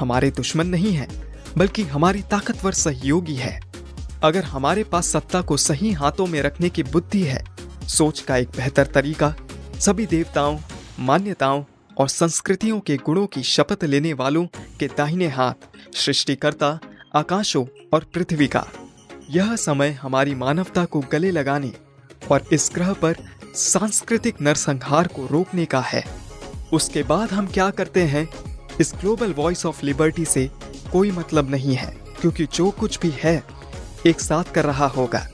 हमारे 0.00 0.30
दुश्मन 0.30 0.66
नहीं 0.66 0.92
है, 0.92 1.08
बल्कि 1.58 1.82
हमारी 1.82 2.22
ताकतवर 2.22 2.72
सहयोगी 2.72 3.34
है। 3.34 3.60
अगर 4.22 4.44
हमारे 4.44 4.84
पास 4.84 5.06
सत्ता 5.06 5.42
को 5.42 5.56
सही 5.56 5.92
हाथों 5.92 6.26
में 6.26 6.42
रखने 6.42 6.68
की 6.68 6.82
बुद्धि 6.82 7.22
है, 7.22 7.44
सोच 7.88 8.20
का 8.20 8.36
एक 8.36 8.48
बेहतर 8.48 8.86
तरीका, 8.86 9.34
सभी 9.80 10.06
देवताओं, 10.06 10.58
मान्यताओं 11.00 11.64
और 11.98 12.08
संस्कृतियों 12.08 12.80
के 12.80 12.96
गुणों 12.96 13.26
की 13.26 13.42
शपथ 13.42 13.84
लेने 13.84 14.12
वालों 14.12 14.46
के 14.80 14.86
दाहिने 14.86 15.28
हाथ, 15.28 15.54
सृष्टिकर्ता, 15.96 16.78
आकाशों 17.16 17.66
और 17.94 18.04
पृथ्वी 18.14 18.46
का। 18.46 18.66
यह 19.32 19.54
समय 19.56 19.90
हमारी 19.90 20.34
मानवता 20.34 20.84
को 20.84 21.00
गले 21.12 21.30
लगाने 21.30 21.72
और 22.30 22.44
इस 22.52 22.70
ग्रह 22.74 22.92
पर 22.92 23.16
सांस्कृतिक 23.54 24.40
नरसंहार 24.40 25.06
को 25.06 25.26
रोकने 25.26 25.64
का 25.64 25.80
है। 25.80 26.04
उसके 26.72 27.02
बाद 27.02 27.30
हम 27.30 27.46
क्या 27.46 27.70
करते 27.70 28.02
हैं? 28.02 28.28
इस 28.80 28.92
ग्लोबल 29.00 29.32
वॉइस 29.32 29.66
ऑफ़ 29.66 29.84
लिबर्टी 29.86 30.24
से 30.24 30.50
कोई 30.92 31.10
मतलब 31.10 31.50
नहीं 31.50 31.74
है, 31.74 31.96
क्योंकि 32.20 32.46
जो 32.46 32.70
कुछ 32.70 32.98
भी 33.00 33.12
है, 33.16 33.42
एक 34.06 34.20
साथ 34.20 34.52
कर 34.54 34.64
रहा 34.64 34.86
होगा। 34.86 35.26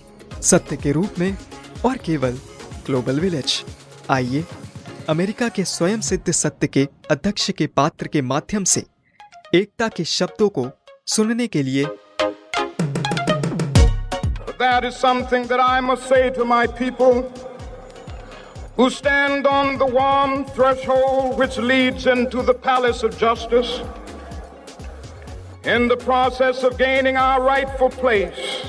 सत्य 0.43 0.76
के 0.76 0.93
रूप 0.93 1.19
में 1.19 1.37
और 1.87 1.97
केवल 1.97 2.38
ग्लोबल 2.87 3.21
विलेज 3.21 3.62
आइए, 4.11 4.45
अमेरिका 5.09 5.49
के 5.49 5.64
स्वयं 5.64 6.00
सिद्ध 6.00 6.31
सत्य 6.31 6.67
के 6.67 6.88
अध्यक्ष 7.11 7.50
के 7.50 7.67
पात्र 7.67 8.07
के 8.07 8.23
माध्यम 8.23 8.64
से 8.64 8.87
एकता 9.55 9.88
के 9.88 10.05
शब्दों 10.05 10.49
को 10.49 10.71
सुनने 11.07 11.47
के 11.47 11.62
लिए 11.62 11.87
That 14.59 14.85
is 14.85 14.97
something 14.97 15.47
that 15.47 15.61
I 15.61 15.81
must 15.81 16.09
say 16.09 16.31
to 16.31 16.45
my 16.45 16.67
people 16.67 17.33
who 18.75 18.91
stand 18.91 19.47
on 19.47 19.79
the 19.79 19.87
warm 19.87 20.47
threshold 20.47 21.38
which 21.38 21.59
leads 21.59 22.09
into 22.09 22.43
the 22.43 22.55
palace 22.55 23.05
of 23.05 23.17
justice. 23.17 23.81
In 25.62 25.87
the 25.87 25.97
process 25.97 26.65
of 26.65 26.77
gaining 26.77 27.17
our 27.17 27.41
rightful 27.41 27.88
place, 27.88 28.67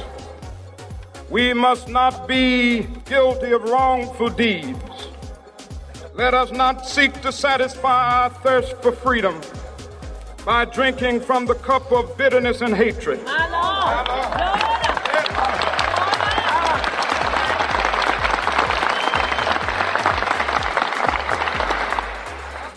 we 1.27 1.53
must 1.53 1.88
not 1.88 2.27
be 2.27 2.86
guilty 3.05 3.51
of 3.51 3.63
wrongful 3.63 4.29
deeds. 4.29 5.08
Let 6.13 6.36
us 6.36 6.51
not 6.51 6.86
seek 6.86 7.19
to 7.22 7.31
satisfy 7.31 8.25
our 8.25 8.29
thirst 8.29 8.79
for 8.84 8.91
freedom 8.91 9.41
by 10.46 10.65
drinking 10.65 11.22
from 11.22 11.48
the 11.48 11.55
cup 11.55 11.91
of 11.91 12.15
bitterness 12.15 12.62
and 12.62 12.75
hatred. 12.75 13.19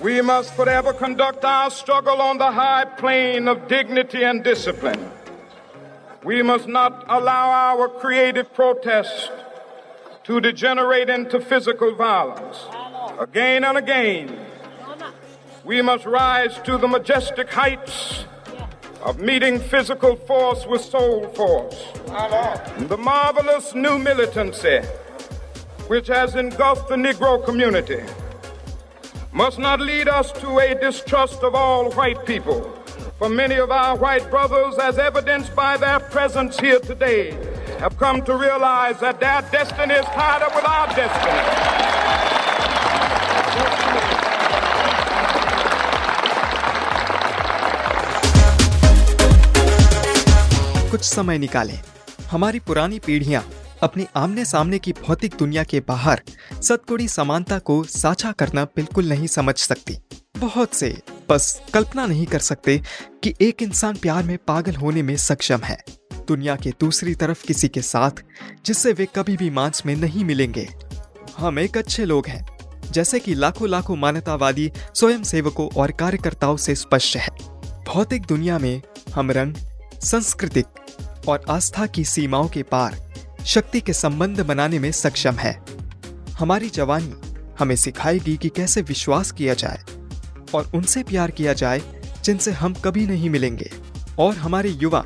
We 0.02 0.20
must 0.20 0.54
forever 0.54 0.92
conduct 0.92 1.44
our 1.44 1.70
struggle 1.70 2.20
on 2.20 2.38
the 2.38 2.50
high 2.50 2.84
plane 2.84 3.46
of 3.46 3.68
dignity 3.68 4.24
and 4.24 4.42
discipline. 4.42 5.12
We 6.24 6.42
must 6.42 6.66
not 6.66 7.04
allow 7.08 7.50
our 7.50 7.88
creative 7.88 8.52
protest 8.52 9.30
to 10.24 10.40
degenerate 10.40 11.08
into 11.08 11.38
physical 11.40 11.94
violence 11.94 12.64
again 13.20 13.62
and 13.62 13.78
again. 13.78 14.44
We 15.64 15.82
must 15.82 16.04
rise 16.04 16.58
to 16.62 16.78
the 16.78 16.88
majestic 16.88 17.52
heights 17.52 18.24
of 19.02 19.20
meeting 19.20 19.60
physical 19.60 20.16
force 20.16 20.66
with 20.66 20.80
soul 20.80 21.28
force. 21.28 21.80
The 22.88 22.98
marvelous 22.98 23.72
new 23.72 24.00
militancy 24.00 24.80
which 25.86 26.08
has 26.08 26.34
engulfed 26.34 26.88
the 26.88 26.96
Negro 26.96 27.44
community 27.44 28.02
must 29.31 29.59
not 29.59 29.79
lead 29.79 30.07
us 30.07 30.31
to 30.33 30.59
a 30.59 30.75
distrust 30.75 31.43
of 31.43 31.55
all 31.55 31.91
white 31.91 32.25
people. 32.25 32.61
For 33.19 33.29
many 33.29 33.55
of 33.55 33.71
our 33.71 33.95
white 33.97 34.29
brothers, 34.29 34.77
as 34.77 34.99
evidenced 34.99 35.55
by 35.55 35.77
their 35.77 35.99
presence 35.99 36.59
here 36.59 36.79
today, 36.79 37.31
have 37.79 37.97
come 37.97 38.21
to 38.23 38.35
realize 38.35 38.99
that 38.99 39.19
their 39.19 39.41
destiny 39.51 39.93
is 39.95 40.05
tied 40.05 40.41
up 40.41 40.55
with 40.55 40.65
our 40.65 40.87
destiny. 40.95 41.67
कुछ 50.91 51.01
समय 51.01 51.37
निकालें 51.37 51.79
हमारी 52.31 52.59
पुरानी 52.67 52.99
पीढ़ियां 53.05 53.41
अपनी 53.82 54.06
आमने 54.16 54.44
सामने 54.44 54.78
की 54.78 54.92
भौतिक 54.92 55.34
दुनिया 55.38 55.62
के 55.64 55.80
बाहर 55.80 56.22
सतगुणी 56.62 57.08
समानता 57.08 57.58
को 57.58 57.84
साझा 57.84 58.32
करना 58.32 58.64
बिल्कुल 58.64 59.08
नहीं 59.08 59.26
समझ 59.26 59.54
सकती। 59.54 59.98
बहुत 60.38 60.74
से 60.74 61.02
बस 61.30 61.60
कल्पना 61.74 62.06
नहीं 62.06 62.26
कर 62.26 62.38
सकते 62.38 62.80
कि 63.22 63.34
एक 63.40 63.62
इंसान 63.62 63.96
प्यार 63.96 64.22
में 64.24 64.38
पागल 64.38 64.74
होने 64.74 65.02
में 65.02 65.16
सक्षम 65.16 65.58
है। 65.58 65.78
दुनिया 66.28 66.56
के 66.56 66.70
दूसरी 66.70 67.14
तरफ़ 67.14 67.46
किसी 67.46 67.68
के 67.68 67.82
साथ, 67.82 68.10
जिससे 68.66 68.92
वे 68.92 69.06
कभी 69.16 69.36
भी 69.36 69.50
मांस 69.50 69.82
में 69.86 69.96
नहीं 69.96 70.24
मिलेंगे। 70.24 70.68
हम 71.38 71.58
एक 71.58 71.78
अच्छे 71.78 72.04
लोग 72.04 72.26
हैं, 72.26 72.46
जैसे 72.90 73.20
कि 73.20 73.34
लाखों 73.34 73.68
लाखों 73.68 73.96
मान्यतावादी 73.96 74.70
स्वयं 74.94 75.22
सेवकों 75.22 75.68
और 75.76 75.90
कार्यकर्ताओं 75.90 76.56
से 76.56 76.74
स्पष्ट 76.74 77.16
है। 77.16 77.28
भौतिक 77.88 78.22
दुनिया 78.22 78.58
में 78.58 78.82
हम 79.14 79.30
रंग 79.30 79.54
सांस्कृतिक 80.02 80.66
और 81.28 81.44
आस्था 81.50 81.86
की 81.86 82.04
सीमाओं 82.04 82.48
के 82.48 82.62
पार 82.62 83.12
शक्ति 83.46 83.80
के 83.80 83.92
संबंध 83.92 84.40
बनाने 84.40 84.78
में 84.78 84.92
सक्षम 84.92 85.34
है। 85.34 85.62
हमारी 86.30 86.68
जवानी 86.68 87.14
हमें 87.58 87.76
सिखाएगी 87.76 88.36
कि 88.36 88.48
कैसे 88.48 88.82
विश्वास 88.82 89.30
किया 89.30 89.54
जाए 89.54 89.78
और 90.54 90.70
उनसे 90.74 91.02
प्यार 91.02 91.30
किया 91.30 91.52
जाए, 91.52 91.82
जिनसे 92.24 92.50
हम 92.50 92.74
कभी 92.74 93.06
नहीं 93.06 93.30
मिलेंगे। 93.30 93.70
और 94.18 94.36
हमारे 94.36 94.68
युवा 94.68 95.04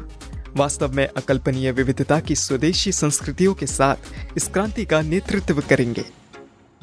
वास्तव 0.57 0.93
में 0.93 1.09
अकल्पनीय 1.09 1.73
विविधता 1.73 2.21
की 2.21 2.35
स्वदेशी 2.35 2.93
संस्कृतियों 2.93 3.55
के 3.55 3.67
साथ 3.67 3.97
इस 4.37 4.49
क्रांति 4.49 4.85
का 4.85 5.01
नेतृत्व 5.01 5.61
करेंगे। 5.61 6.05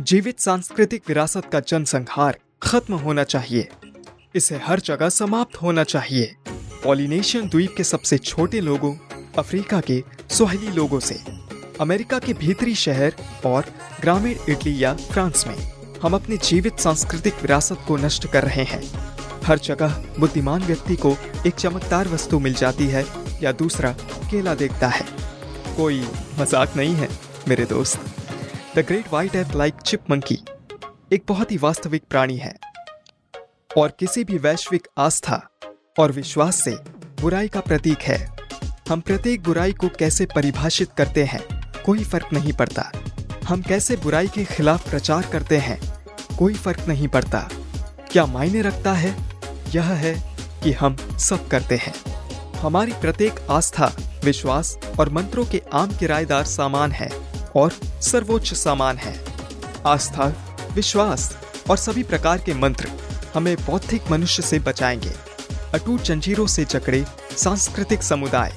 जीवित 0.01 0.39
सांस्कृतिक 0.39 1.03
विरासत 1.07 1.45
का 1.51 1.59
जनसंहार 1.59 2.39
खत्म 2.63 2.93
होना 2.93 3.23
चाहिए। 3.23 3.69
इसे 4.35 4.61
हर 4.63 4.79
जगह 4.79 5.09
समाप्त 5.09 5.61
होना 5.61 5.83
चाहिए। 5.83 6.35
पॉलिनेशियन 6.83 7.49
द्वीप 7.49 7.73
के 7.77 7.83
सबसे 7.83 8.17
छोटे 8.17 8.61
लोगों, 8.61 8.95
अफ्रीका 9.37 9.79
के 9.79 10.03
सुहेली 10.29 10.67
लोगों 10.67 10.99
से। 10.99 11.32
अमेरिका 11.83 12.17
के 12.19 12.33
भीतरी 12.33 12.73
शहर 12.75 13.13
और 13.45 13.65
ग्रामीण 14.01 14.35
इटली 14.49 14.83
या 14.83 14.93
फ्रांस 14.95 15.43
में 15.47 15.55
हम 16.01 16.13
अपनी 16.13 16.37
जीवित 16.39 16.79
सांस्कृतिक 16.79 17.41
विरासत 17.41 17.79
को 17.87 17.95
नष्ट 17.97 18.27
कर 18.27 18.43
रहे 18.43 18.63
हैं। 18.63 18.81
हर 19.45 19.59
जगह 19.59 19.95
बुद्धिमान 20.19 20.63
व्यक्ति 20.63 20.95
को 20.95 21.11
एक 21.47 21.53
चमकदार 21.53 22.07
वस्तु 22.07 22.39
मिल 22.39 22.53
जाती 22.53 22.87
है 22.87 23.03
या 23.41 23.51
दूसरा 23.51 23.91
केला 24.31 24.53
देखता 24.55 24.87
है। 24.87 25.05
कोई 25.77 25.99
मज़ाक 26.39 26.75
नहीं 26.77 26.93
है, 26.95 27.09
मेरे 27.47 27.65
दोस्त। 27.65 27.99
The 28.75 28.85
great 28.87 29.11
white 29.13 29.35
ape 29.35 29.55
like 29.55 29.81
chip 29.81 30.11
monkey 30.11 30.39
एक 31.13 31.23
बहुत 31.27 31.51
ही 31.51 31.57
वास्तविक 31.57 32.03
प्राणी 32.09 32.37
है 32.37 32.55
और 33.77 33.95
किसी 33.99 34.23
भी 34.23 34.37
वैश्विक 34.37 34.87
आस्था 34.97 35.41
और 35.99 36.11
विश्वास 36.11 36.63
से 36.63 36.75
बुराई 37.21 37.47
का 37.47 37.59
प्रतीक 37.59 38.01
है। 38.01 38.17
हम 38.89 39.01
प्रत्येक 39.01 39.43
बुराई 39.43 39.73
को 39.73 39.89
कैसे 39.89 40.25
परिभाषित 40.25 40.89
करते 40.97 41.23
हैं? 41.23 41.41
कोई 41.85 42.03
फ़र्क 42.03 42.27
नहीं 42.33 42.53
पड़ता। 42.53 42.91
हम 43.47 43.61
कैसे 43.61 43.95
बुराई 43.95 44.27
के 44.27 44.45
खिलाफ 44.45 44.89
प्रचार 44.89 45.25
करते 45.31 45.57
हैं, 45.57 45.79
कोई 46.37 46.53
फ़र्क 46.53 46.87
नहीं 46.87 47.07
पड़ता। 47.07 47.49
क्या 48.11 48.25
मायने 48.25 48.61
रखता 48.61 48.93
है? 48.93 49.15
यह 49.69 49.83
है 49.83 50.37
कि 50.63 50.71
हम 50.71 51.17
सब 51.19 51.47
करते 51.47 51.75
हैं। 51.75 51.93
हमारी 52.59 52.91
प्रत्येक 52.91 53.47
आस्था, 53.49 53.91
विश्वास 54.23 54.77
और 54.99 55.09
मंत्रों 55.09 55.45
के 55.45 55.61
आम 55.73 55.91
किराएदार 55.91 56.45
सामान 56.45 56.91
है 56.91 57.09
और 57.55 57.71
सर्वोच्च 58.01 58.53
सामान 58.53 58.97
है। 58.97 59.25
आस्था, 59.85 60.57
विश्वास 60.73 61.37
और 61.69 61.77
सभी 61.77 62.03
प्रकार 62.03 62.37
के 62.37 62.53
मंत्र 62.53 62.89
हमें 63.33 63.55
बौद्धिक 63.57 64.11
मनुष्य 64.11 64.43
से 64.43 64.59
बचाएँगे। 64.59 65.11
अटूट 65.73 66.01
जंजीरों 66.01 66.47
से 66.47 66.65
जकड़े 66.65 67.05
सांस्कृतिक 67.37 68.03
समुदाय। 68.03 68.53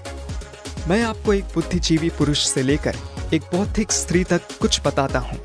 मैं 0.88 1.02
आपको 1.02 1.32
एक 1.34 1.44
बुद्धिजीवी 1.44 2.10
पुरुष 2.10 2.46
से 2.46 2.62
लेकर 2.62 2.96
एक 3.34 3.42
बौद्धिक 3.42 3.92
स्त्री 3.92 4.24
तक 4.24 4.40
कुछ 4.60 4.80
बताता 4.86 5.18
हूँ। 5.18 5.38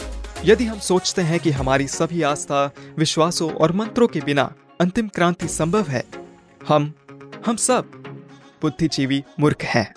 यदि 0.46 0.66
हम 0.66 0.80
सोचते 0.80 1.22
हैं 1.22 1.40
कि 1.40 1.52
हमारी 1.52 1.88
सभी 1.88 2.22
आस्था, 2.22 2.72
विश्वासों 2.98 3.52
और 3.52 3.72
मंत्रों 3.72 4.08
के 4.08 4.20
बिना 4.20 4.54
अंतिम 4.82 5.08
क्रांति 5.08 5.48
संभव 5.48 5.88
है, 5.88 6.04
हम 6.68 6.94
हम 7.46 7.56
सब 7.56 7.92
बुद्धिजीवी 8.62 9.24
मूर्ख 9.40 9.64
हैं। 9.64 9.94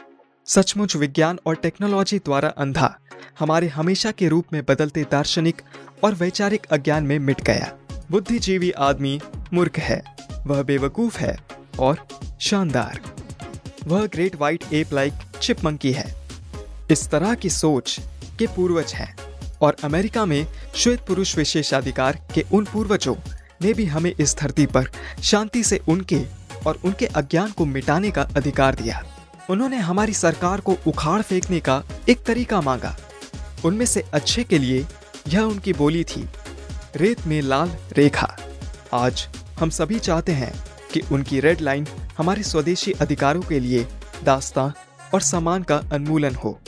सचमुच 0.46 0.96
विज्ञान 0.96 1.38
और 1.46 1.54
टेक्नोलॉजी 1.54 2.18
द्वारा 2.18 2.48
अंधा 2.48 2.98
हमारे 3.38 3.68
हमेशा 3.68 4.10
के 4.10 4.28
रूप 4.28 4.46
में 4.52 4.62
बदलते 4.68 5.02
दार्शनिक 5.02 5.62
और 6.04 6.14
वैचारिक 6.14 6.66
अज्ञान 6.66 7.04
में 7.04 7.18
मिट 7.18 7.40
गया। 7.40 7.72
बुद्धिजीवी 8.10 8.70
आदमी 8.70 9.20
मूर्ख 9.52 9.78
है, 9.78 10.02
वह 10.46 10.62
बेवकूफ़ 10.62 11.18
है 11.18 11.36
और 11.78 12.06
शानदार। 12.40 13.00
वह 13.86 14.06
great 14.06 14.36
white 14.36 14.64
ape 14.72 14.92
like 14.92 15.12
chip monkey 15.42 15.92
है। 15.92 16.23
इस 16.90 17.08
तरह 17.08 17.34
की 17.34 17.50
सोच 17.50 18.00
के 18.38 18.46
पूर्वज 18.46 18.92
हैं। 18.92 19.16
और 19.62 19.76
अमेरिका 19.84 20.24
में 20.24 20.46
श्वेत 20.74 21.00
पुरुष 21.00 21.36
विशेषाधिकार 21.36 22.18
के 22.34 22.44
उन 22.52 22.64
पूर्वजों 22.64 23.14
ने 23.62 23.72
भी 23.72 23.84
हमें 23.84 24.14
इस 24.20 24.36
धरती 24.36 24.66
पर 24.66 24.88
शांति 25.22 25.62
से 25.64 25.80
उनके 25.88 26.22
और 26.66 26.78
उनके 26.84 27.06
अज्ञान 27.06 27.50
को 27.50 27.64
मिटाने 27.64 28.10
का 28.10 28.22
अधिकार 28.36 28.74
दिया। 28.74 29.02
उन्होंने 29.50 29.76
हमारी 29.76 30.14
सरकार 30.14 30.60
को 30.60 30.76
उखाड़ 30.86 31.22
फेंकने 31.22 31.60
का 31.60 31.82
एक 32.08 32.24
तरीका 32.24 32.60
मांगा। 32.60 32.96
उनमें 33.64 33.86
से 33.86 34.04
अच्छे 34.14 34.44
के 34.44 34.58
लिए 34.58 34.86
यह 35.28 35.40
उनकी 35.40 35.72
बोली 35.72 36.04
थी, 36.04 36.28
रेत 36.96 37.26
में 37.26 37.42
लाल 37.42 37.76
रेखा। 37.96 38.36
आज 38.92 39.28
हम 39.60 39.70
सभी 39.70 39.98
चाहते 39.98 40.32
हैं 40.32 40.52
कि 40.92 41.00
उनकी 41.12 41.40
रेड 41.40 41.60
लाइन 41.60 41.86
हमारे 42.18 42.42
स्वदेशी 42.42 42.92
अधिकारों 42.92 43.42
के 43.42 43.60
लिए 43.60 43.86
दास्तां 44.24 44.70
और 45.14 45.20
सम्मान 45.20 45.62
का 45.62 45.77
उन्मूलन 45.92 46.35
हो। 46.35 46.59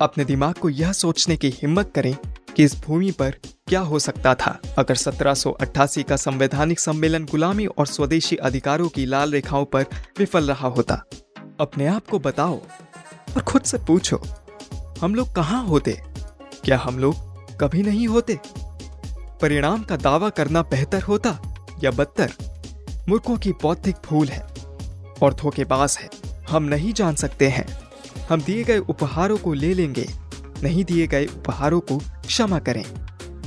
अपने 0.00 0.24
दिमाग 0.24 0.54
को 0.54 0.68
यह 0.68 0.92
सोचने 0.92 1.36
की 1.36 1.48
हिम्मत 1.50 1.92
करें 1.94 2.16
कि 2.56 2.64
इस 2.64 2.74
भूमि 2.80 3.10
पर 3.10 3.30
क्या 3.68 3.80
हो 3.80 3.98
सकता 3.98 4.34
था। 4.34 4.58
अगर 4.78 4.94
1788 4.94 6.02
का 6.02 6.16
संवैधानिक 6.16 6.80
सम्मेलन 6.80 7.24
गुलामी 7.24 7.66
और 7.66 7.86
स्वदेशी 7.86 8.36
अधिकारों 8.36 8.88
की 8.88 9.06
लाल 9.06 9.32
रेखाओं 9.32 9.64
पर 9.64 9.86
विफल 10.18 10.48
रहा 10.48 10.68
होता। 10.68 10.94
अपने 11.60 11.86
आप 11.86 12.06
को 12.06 12.18
बताओ 12.18 12.58
और 13.36 13.42
खुद 13.42 13.62
से 13.62 13.78
पूछो, 13.78 14.22
हम 15.00 15.14
लोग 15.14 15.34
कहाँ 15.34 15.64
होते? 15.64 16.00
क्या 16.64 16.78
हम 16.78 16.98
लोग 16.98 17.14
कभी 17.60 17.82
नहीं 17.82 18.08
होते? 18.08 18.38
परिणाम 19.42 19.82
का 19.82 19.96
दावा 19.96 20.28
करना 20.30 20.62
बेहतर 20.62 21.02
होता 21.02 21.38
या 21.84 21.90
बदतर? 21.90 22.32
मूर्खों 23.08 23.36
की 23.36 23.52
बौद्धिक 23.52 23.96
भूल 24.06 24.28
है 24.28 24.42
और 25.22 25.34
धोखेबाज 25.34 25.98
है। 26.00 26.31
हम 26.52 26.64
नहीं 26.64 26.92
जान 26.92 27.14
सकते 27.14 27.48
हैं। 27.48 27.66
हम 28.30 28.40
दिए 28.42 28.64
गए 28.64 28.78
उपहारों 28.78 29.36
को 29.38 29.52
ले 29.54 29.74
लेंगे, 29.74 30.06
नहीं 30.62 30.84
दिए 30.84 31.06
गए 31.06 31.26
उपहारों 31.26 31.80
को 31.80 31.98
क्षमा 32.26 32.58
करें 32.58 32.84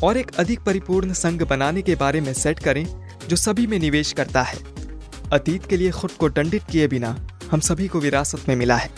और 0.03 0.17
एक 0.17 0.35
अधिक 0.35 0.59
परिपूर्ण 0.59 1.13
संघ 1.13 1.43
बनाने 1.43 1.81
के 1.81 1.95
बारे 1.95 2.21
में 2.21 2.33
सेट 2.33 2.59
करें 2.59 2.85
जो 3.27 3.35
सभी 3.35 3.67
में 3.67 3.79
निवेश 3.79 4.11
करता 4.13 4.41
है। 4.43 4.57
अतीत 5.33 5.65
के 5.65 5.77
लिए 5.77 5.91
खुद 5.91 6.11
को 6.11 6.29
दंडित 6.29 6.63
किए 6.71 6.87
बिना 6.87 7.15
हम 7.51 7.59
सभी 7.59 7.87
को 7.87 7.99
विरासत 7.99 8.49
में 8.49 8.55
मिला 8.55 8.75
है। 8.75 8.89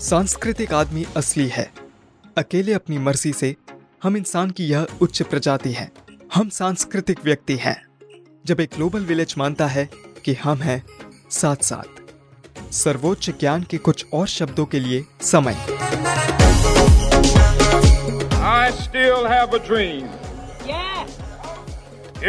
सांस्कृतिक 0.00 0.72
आदमी 0.72 1.06
असली 1.16 1.48
है। 1.48 1.72
अकेले 2.38 2.72
अपनी 2.72 2.98
मर्ज़ी 2.98 3.32
से 3.32 3.54
हम 4.02 4.16
इंसान 4.16 4.50
की 4.50 4.64
यह 4.64 4.86
उच्च 5.02 5.22
प्रजाति 5.22 5.72
है। 5.72 5.90
हम 6.34 6.48
सांस्कृतिक 6.48 7.24
व्यक्ति 7.24 7.56
हैं। 7.56 7.82
जब 8.46 8.60
एक 8.60 8.70
ग्लोबल 8.76 9.04
विलेज 9.04 9.34
मानता 9.38 9.66
है 9.66 9.88
कि 10.24 10.34
हम 10.34 10.58
हैं 10.58 10.82
साथ 11.30 11.56
साथ 11.56 11.95
सर्वोच्च 12.72 13.30
ज्ञान 13.40 13.62
के 13.70 13.78
कुछ 13.88 14.04
और 14.14 14.26
शब्दों 14.28 14.66
के 14.74 14.80
लिए 14.80 15.04
समय 15.32 15.56
I 18.48 18.70
still 18.80 19.24
have 19.30 19.54
a 19.54 19.58
dream. 19.58 20.08
Yeah. 20.66 21.06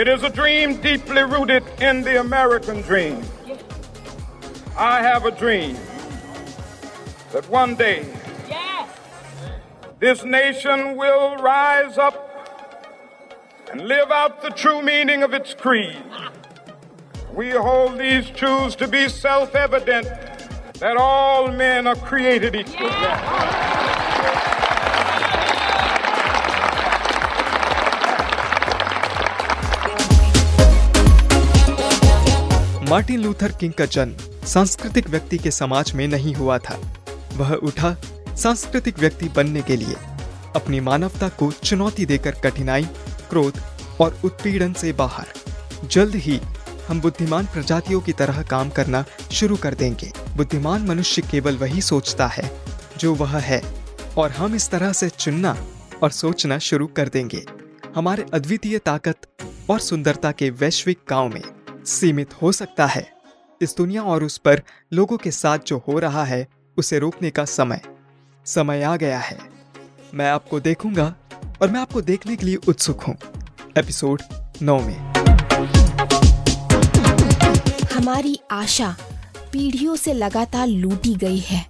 It 0.01 0.07
is 0.13 0.23
a 0.23 0.29
dream 0.37 0.73
deeply 0.85 1.23
rooted 1.33 1.63
in 1.89 2.01
the 2.07 2.15
American 2.21 2.81
dream. 2.81 3.19
I 4.77 5.01
have 5.07 5.25
a 5.25 5.31
dream 5.41 5.75
that 7.33 7.49
one 7.57 7.75
day 7.75 7.95
Yeah. 8.49 8.87
this 9.99 10.23
nation 10.23 10.95
will 10.97 11.35
rise 11.37 11.97
up 12.07 12.19
and 13.71 13.87
live 13.93 14.11
out 14.11 14.41
the 14.41 14.49
true 14.63 14.81
meaning 14.81 15.23
of 15.23 15.33
its 15.33 15.53
creed. 15.53 15.97
We 17.37 17.51
hold 17.51 17.99
these 17.99 18.29
truths 18.31 18.75
to 18.77 18.87
be 18.87 19.07
self 19.07 19.55
evident 19.55 20.07
that 20.79 20.97
all 20.97 21.49
men 21.51 21.85
are 21.85 21.95
created 21.95 22.55
equal. 22.55 22.89
Yeah. 23.01 23.19
Martin 32.89 33.19
Luther 33.19 33.51
King 33.59 33.73
का 33.73 33.85
जन्म 33.85 34.45
सांस्कृतिक 34.47 35.09
व्यक्ति 35.09 35.37
के 35.37 35.51
समाज 35.51 35.93
में 35.95 36.07
नहीं 36.07 36.35
हुआ 36.35 36.57
था 36.59 36.79
वह 37.33 37.53
उठा 37.53 37.95
सांस्कृतिक 38.35 38.99
व्यक्ति 38.99 39.29
बनने 39.29 39.61
के 39.61 39.75
लिए, 39.75 39.95
अपनी 40.55 40.79
मानवता 40.79 41.29
को 41.29 41.51
चुनौती 41.63 42.05
देकर 42.05 42.41
कठिनाई, 42.43 42.83
क्रोध 43.29 43.63
और 44.01 44.19
उत्पीड़न 44.25 44.73
से 44.73 44.93
बाहर 44.93 45.27
जल्द 45.85 46.15
ही 46.15 46.39
हम 46.87 47.01
बुद्धिमान 47.01 47.45
प्रजातियों 47.45 48.01
की 48.01 48.11
तरह 48.11 48.43
काम 48.43 48.69
करना 48.69 49.05
शुरू 49.31 49.55
कर 49.55 49.73
देंगे। 49.73 50.11
बुद्धिमान 50.37 50.81
मनुष्य 50.81 51.21
केवल 51.21 51.57
वही 51.57 51.81
सोचता 51.81 52.27
है, 52.27 52.61
जो 52.97 53.15
वह 53.15 53.37
है, 53.37 53.61
और 54.17 54.31
हम 54.31 54.55
इस 54.55 54.69
तरह 54.69 54.93
से 54.93 55.09
चुनना 55.09 55.57
और 56.03 56.11
सोचना 56.11 56.57
शुरू 56.57 56.87
कर 56.87 57.07
देंगे। 57.07 57.45
हमारे 57.95 58.25
अद्वितीय 58.33 58.77
ताकत 58.77 59.17
और 59.69 59.79
सुंदरता 59.79 60.31
के 60.31 60.49
वैश्विक 60.49 60.99
गाँव 61.09 61.29
में 61.29 61.43
सीमित 61.85 62.41
हो 62.41 62.51
सकता 62.51 62.85
है। 62.85 63.11
इस 63.61 63.75
दुनिया 63.77 64.03
और 64.03 64.23
उस 64.23 64.37
पर 64.37 64.61
लोगों 64.93 65.17
के 65.17 65.31
साथ 65.31 65.59
जो 65.67 65.83
हो 65.87 65.99
रहा 65.99 66.23
है, 66.23 66.47
उसे 66.77 66.99
रोकने 66.99 67.29
का 67.29 67.45
समय 67.45 67.81
समय 68.45 68.83
आ 68.83 68.95
गया 68.95 69.19
है। 69.19 69.37
मैं 70.13 70.29
आपको 70.29 70.59
देखूँगा 70.59 71.15
और 71.61 71.69
मैं 71.69 71.79
आपको 71.79 72.01
देखने 72.01 72.35
के 72.35 72.45
लिए 72.45 72.55
उत्सुक 72.55 73.01
हूँ। 73.01 73.17
एपिसोड 73.77 74.21
नौ 74.61 74.79
में। 74.79 75.86
हमारी 77.97 78.39
आशा 78.51 78.95
पीढ़ियों 79.51 79.95
से 79.95 80.13
लगातार 80.13 80.67
लूटी 80.67 81.15
गई 81.15 81.37
है। 81.37 81.65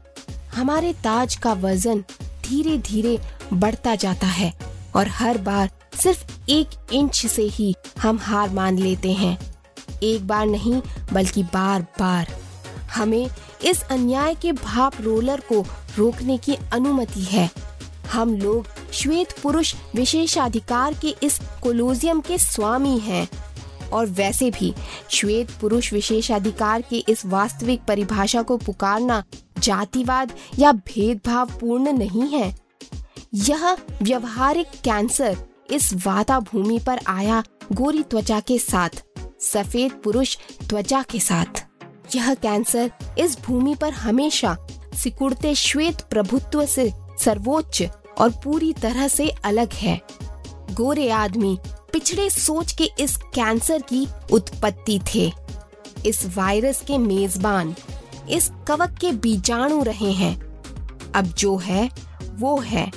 हमारे 0.53 0.91
ताज 0.93 1.35
का 1.35 1.53
वज़न 1.53 2.03
धीरे 2.43 2.77
धीरे 2.77 3.19
बढ़ता 3.53 3.95
जाता 3.95 4.27
है 4.27 4.51
और 4.95 5.07
हर 5.07 5.37
बार 5.37 5.69
सिर्फ़ 5.95 6.25
एक 6.49 6.67
इंच 6.93 7.25
से 7.25 7.41
ही 7.41 7.75
हम 8.01 8.17
हार 8.17 8.49
मान 8.49 8.77
लेते 8.77 9.11
हैं। 9.11 9.37
एक 10.03 10.27
बार 10.27 10.45
नहीं, 10.45 10.81
बल्कि 11.13 11.43
बार 11.43 11.81
बार 11.99 12.27
हमें 12.95 13.29
इस 13.65 13.83
अन्याय 13.83 14.35
के 14.35 14.51
भाप 14.51 15.01
रोलर 15.01 15.39
को 15.39 15.65
रोकने 15.97 16.37
की 16.37 16.55
अनुमति 16.73 17.21
है। 17.21 17.49
हम 18.11 18.37
लोग 18.37 18.67
श्वेत 18.93 19.39
पुरुष 19.43 19.75
विशेषाधिकार 19.95 20.93
के 20.93 21.15
इस 21.23 21.39
कोलोजियम 21.63 22.21
के 22.21 22.37
स्वामी 22.37 22.97
हैं। 22.99 23.27
और 23.93 24.05
वैसे 24.05 24.51
भी, 24.51 24.73
श्वेत 25.09 25.51
पुरुष 25.51 25.93
विशेषाधिकार 25.93 26.81
के 26.81 27.03
इस 27.09 27.25
वास्तविक 27.25 27.81
परिभाषा 27.87 28.41
को 28.41 28.57
पुकारना 28.57 29.23
जातिवाद 29.59 30.31
या 30.59 30.71
भेदभाव 30.71 31.49
पूर्ण 31.61 31.91
नहीं 31.91 32.27
है। 32.27 32.55
यह 33.33 33.77
व्यवहारिक 34.01 34.67
कैंसर 34.83 35.37
इस 35.71 35.93
वाता 36.05 36.39
भूमि 36.39 36.79
पर 36.87 36.99
आया 37.07 37.43
गोरी 37.73 38.03
त्वचा 38.03 38.39
के 38.39 38.59
साथ, 38.59 38.89
सफ़ेद 39.41 39.91
पुरुष 39.91 40.37
त्वचा 40.69 41.01
के 41.01 41.19
साथ। 41.19 41.65
यह 42.15 42.33
कैंसर 42.33 42.91
इस 43.17 43.39
भूमि 43.41 43.75
पर 43.75 43.91
हमेशा 43.91 44.57
सिकुड़ते 44.93 45.55
श्वेत 45.55 46.01
प्रभुत्व 46.01 46.65
से 46.65 46.91
सर्वोच्च 47.19 47.83
और 48.19 48.29
पूरी 48.29 48.73
तरह 48.73 49.07
से 49.07 49.29
अलग 49.29 49.73
है। 49.73 50.01
गोरे 50.71 51.09
आदमी 51.09 51.57
पिछड़े 51.93 52.29
सोच 52.29 52.71
के 52.71 52.91
इस 52.99 53.17
कैंसर 53.17 53.81
की 53.81 54.07
उत्पत्ति 54.31 54.99
थे। 55.15 55.31
इस 56.05 56.37
वायरस 56.37 56.81
के 56.81 56.97
मेजबान, 56.97 57.75
इस 58.29 58.51
कवक 58.67 58.89
के 58.89 59.11
बीजाणु 59.11 59.83
रहे 59.83 60.11
हैं। 60.11 60.61
अब 61.15 61.25
जो 61.25 61.57
है, 61.57 61.91
वो 62.33 62.59
है। 62.59 62.91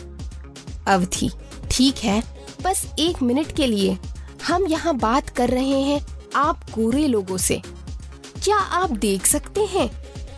अवधि, 0.88 1.30
ठीक 1.70 1.98
है? 1.98 2.22
बस 2.62 2.86
एक 2.98 3.22
मिनट 3.22 3.56
के 3.56 3.66
लिए 3.66 3.98
हम 4.46 4.66
यहाँ 4.66 4.96
बात 4.96 5.28
कर 5.28 5.48
रहे 5.48 5.80
हैं 5.80 6.06
आप 6.34 6.60
गोरे 6.78 7.06
लोगों 7.06 7.36
से। 7.36 7.62
क्या 8.42 8.56
आप 8.56 8.90
देख 8.90 9.26
सकते 9.26 9.60
हैं 9.60 9.90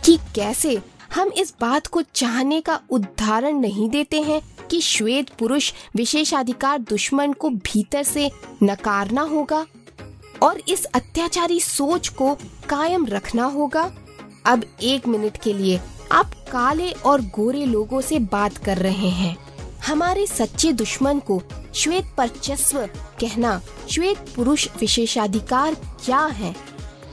कि 0.05 0.19
कैसे 0.35 0.81
हम 1.15 1.29
इस 1.29 1.53
बात 1.61 1.87
को 1.87 2.01
चाहने 2.01 2.61
का 2.61 2.79
उदाहरण 2.89 3.57
नहीं 3.57 3.89
देते 3.89 4.21
हैं? 4.21 4.52
कि 4.73 4.81
श्वेत 4.81 5.29
पुरुष 5.29 5.73
विशेषाधिकार 5.95 6.79
दुश्मन 6.79 7.33
को 7.33 7.49
भीतर 7.49 8.03
से 8.03 8.31
नकारना 8.63 9.21
होगा 9.21 9.65
और 10.43 10.61
इस 10.67 10.85
अत्याचारी 10.85 11.59
सोच 11.59 12.07
को 12.07 12.35
कायम 12.69 13.05
रखना 13.05 13.45
होगा। 13.45 13.95
अब 14.45 14.63
एक 14.81 15.07
मिनट 15.07 15.37
के 15.37 15.53
लिए 15.53 15.79
आप 16.11 16.31
काले 16.51 16.91
और 16.91 17.21
गोरे 17.21 17.65
लोगों 17.65 18.01
से 18.01 18.19
बात 18.19 18.57
कर 18.57 18.77
रहे 18.77 19.09
हैं। 19.09 19.37
हमारे 19.87 20.27
सच्चे 20.27 20.73
दुश्मन 20.73 21.19
को 21.19 21.41
श्वेत 21.75 22.05
परचस्व 22.17 22.85
कहना, 23.19 23.61
श्वेत 23.91 24.17
पुरुष 24.35 24.67
विशेषाधिकार 24.79 25.75
क्या 26.05 26.25
है? 26.25 26.55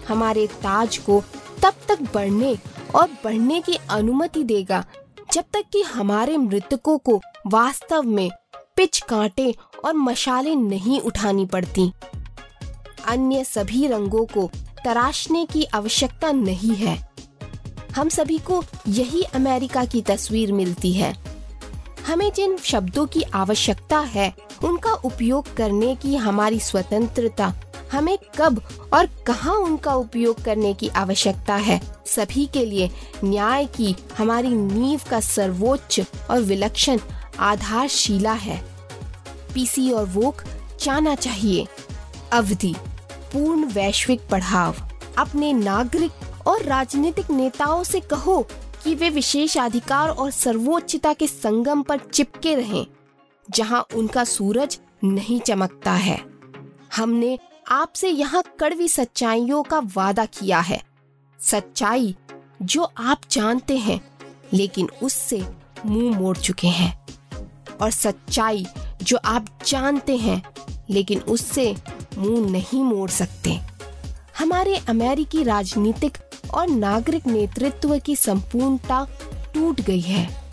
हमारे 0.08 0.46
ताज 0.46 0.98
को 0.98 1.22
तब 1.62 1.72
तक 1.88 2.02
बढ़ने 2.14 2.58
और 2.94 3.08
बढ़ने 3.24 3.60
की 3.60 3.78
अनुमति 3.90 4.44
देगा 4.44 4.84
जब 5.32 5.44
तक 5.52 5.64
कि 5.72 5.82
हमारे 5.82 6.36
मृतकों 6.36 6.98
को 6.98 7.20
वास्तव 7.46 8.02
में 8.02 8.30
पिच 8.76 8.98
कांटे 8.98 9.54
और 9.84 9.94
मशाले 9.94 10.54
नहीं 10.54 11.00
उठानी 11.00 11.46
पड़ती। 11.46 11.92
अन्य 13.06 13.44
सभी 13.44 13.86
रंगों 13.86 14.24
को 14.24 14.50
तराशने 14.84 15.46
की 15.46 15.64
आवश्यकता 15.64 16.32
नहीं 16.32 16.74
है। 16.74 17.10
हम 17.96 18.08
सभी 18.08 18.38
को 18.38 18.64
यही 18.88 19.22
अमेरिका 19.22 19.84
की 19.84 20.02
तस्वीर 20.02 20.52
मिलती 20.52 20.92
है। 20.92 21.16
हमें 22.06 22.32
जिन 22.32 22.56
शब्दों 22.56 23.06
की 23.06 23.22
आवश्यकता 23.22 23.98
है, 23.98 24.34
उनका 24.64 24.92
उपयोग 24.92 25.54
करने 25.54 25.94
की 25.94 26.16
हमारी 26.16 26.60
स्वतंत्रता 26.60 27.54
हमें 27.92 28.16
कब 28.38 28.62
और 28.92 29.06
कहाँ 29.26 29.54
उनका 29.56 29.94
उपयोग 29.94 30.42
करने 30.42 30.72
की 30.74 30.88
आवश्यकता 30.88 31.54
है। 31.54 31.80
सभी 32.06 32.46
के 32.46 32.64
लिए 32.64 32.90
न्याय 33.24 33.66
की 33.66 33.94
हमारी 34.18 34.48
नींव 34.48 35.00
का 35.10 35.20
सर्वोच्च 35.20 36.00
और 36.30 36.40
विलक्षण 36.40 36.98
आधारशिला 37.38 38.32
है। 38.32 38.62
पीसी 39.54 39.90
और 39.90 40.06
वोक 40.06 40.42
जाना 40.82 41.14
चाहिए। 41.14 41.66
अवधि 42.32 42.74
पूर्ण 43.32 43.64
वैश्विक 43.64 44.20
बढ़ाव 44.30 44.76
अपने 45.18 45.52
नागरिक 45.52 46.46
और 46.46 46.62
राजनीतिक 46.62 47.30
नेताओं 47.30 47.82
से 47.84 48.00
कहो 48.00 48.42
कि 48.84 48.94
वे 48.94 49.10
विशेष 49.10 49.56
अधिकार 49.58 50.08
और 50.08 50.30
सर्वोच्चता 50.30 51.12
के 51.12 51.26
संगम 51.26 51.82
पर 51.82 51.98
चिपके 52.04 52.54
रहें, 52.54 52.86
जहाँ 53.48 53.84
उनका 53.94 54.24
सूरज 54.24 54.78
नहीं 55.04 55.40
चमकता 55.40 55.92
है। 55.92 56.18
हमने 56.96 57.38
आपसे 57.70 58.08
यहाँ 58.08 58.42
कड़वी 58.60 58.88
सच्चाइयों 58.88 59.62
का 59.62 59.78
वादा 59.78 60.24
किया 60.24 60.60
है। 60.60 60.82
सच्चाई 61.38 62.16
जो 62.62 62.92
आप 62.98 63.20
जानते 63.30 63.76
हैं, 63.76 64.00
लेकिन 64.52 64.88
उससे 65.02 65.46
मुँह 65.86 66.18
मोड़ 66.18 66.36
चुके 66.36 66.66
हैं। 66.66 67.06
और 67.82 67.90
सच्चाई 67.90 68.66
जो 69.02 69.18
आप 69.24 69.46
जानते 69.66 70.16
हैं, 70.16 70.42
लेकिन 70.90 71.20
उससे 71.20 71.76
मुँह 72.18 72.50
नहीं 72.50 72.82
मोड़ 72.84 73.10
सकते। 73.10 73.60
हमारे 74.38 74.76
अमेरिकी 74.76 75.42
राजनीतिक 75.42 76.18
और 76.54 76.68
नागरिक 76.68 77.26
नेतृत्व 77.26 77.98
की 77.98 78.16
संपूर्णता 78.16 79.06
टूट 79.54 79.80
गई 79.80 80.00
है। 80.00 80.44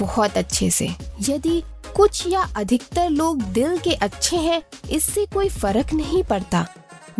बहुत 0.00 0.36
अच्छे 0.36 0.70
से, 0.70 0.88
यदि 1.28 1.62
कुछ 1.96 2.26
या 2.26 2.42
अधिकतर 2.56 3.08
लोग 3.10 3.42
दिल 3.42 3.78
के 3.78 3.92
अच्छे 3.92 4.36
हैं, 4.36 4.62
इससे 4.90 5.24
कोई 5.26 5.48
फ़र्क 5.48 5.92
नहीं 5.94 6.22
पड़ता। 6.24 6.66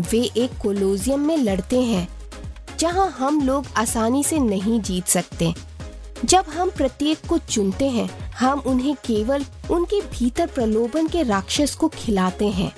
वे 0.00 0.20
एक 0.36 0.58
कोलोजियम 0.58 1.20
में 1.20 1.36
लड़ते 1.36 1.80
हैं, 1.80 2.08
जहाँ 2.78 3.08
हम 3.10 3.40
लोग 3.46 3.66
आसानी 3.76 4.22
से 4.24 4.38
नहीं 4.38 4.80
जीत 4.80 5.06
सकते। 5.06 5.52
जब 6.24 6.44
हम 6.48 6.70
प्रत्येक 6.70 7.26
को 7.28 7.38
चुनते 7.38 7.88
हैं, 7.88 8.08
हम 8.30 8.60
उन्हें 8.60 8.94
केवल 8.96 9.44
उनके 9.70 10.00
भीतर 10.08 10.46
प्रलोभन 10.46 11.08
के 11.08 11.22
राक्षस 11.22 11.74
को 11.74 11.88
खिलाते 11.88 12.48
हैं। 12.48 12.72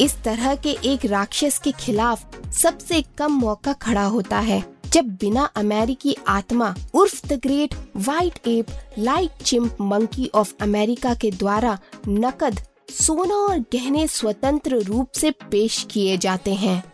इस 0.00 0.16
तरह 0.22 0.54
के 0.54 0.76
एक 0.84 1.04
राक्षस 1.04 1.58
के 1.58 1.72
खिलाफ 1.72 2.52
सबसे 2.52 3.02
कम 3.18 3.32
मौका 3.32 3.72
खड़ा 3.72 4.04
होता 4.04 4.38
है। 4.38 4.62
जब 4.92 5.04
बिना 5.04 5.44
अमेरिकी 5.44 6.16
आत्मा 6.28 6.74
उर्फ़ 6.94 7.26
the 7.26 7.32
great 7.32 7.74
white 7.96 8.38
ape 8.46 8.66
light 8.98 9.42
chimp 9.42 9.76
monkey 9.80 10.30
of 10.34 10.54
America 10.60 11.14
के 11.14 11.30
द्वारा 11.30 11.78
नकद 12.08 12.60
सोना 12.90 13.34
और 13.34 13.58
गहने 13.58 14.06
स्वतंत्र 14.06 14.82
रूप 14.82 15.12
से 15.12 15.30
पेश 15.30 15.86
किए 15.90 16.16
जाते 16.16 16.54
हैं। 16.54 16.84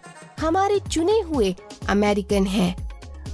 हमारे 0.41 0.81
चुने 0.81 1.21
हुए 1.21 1.57
अमेरिकन 1.89 2.47
हैं। 2.47 2.91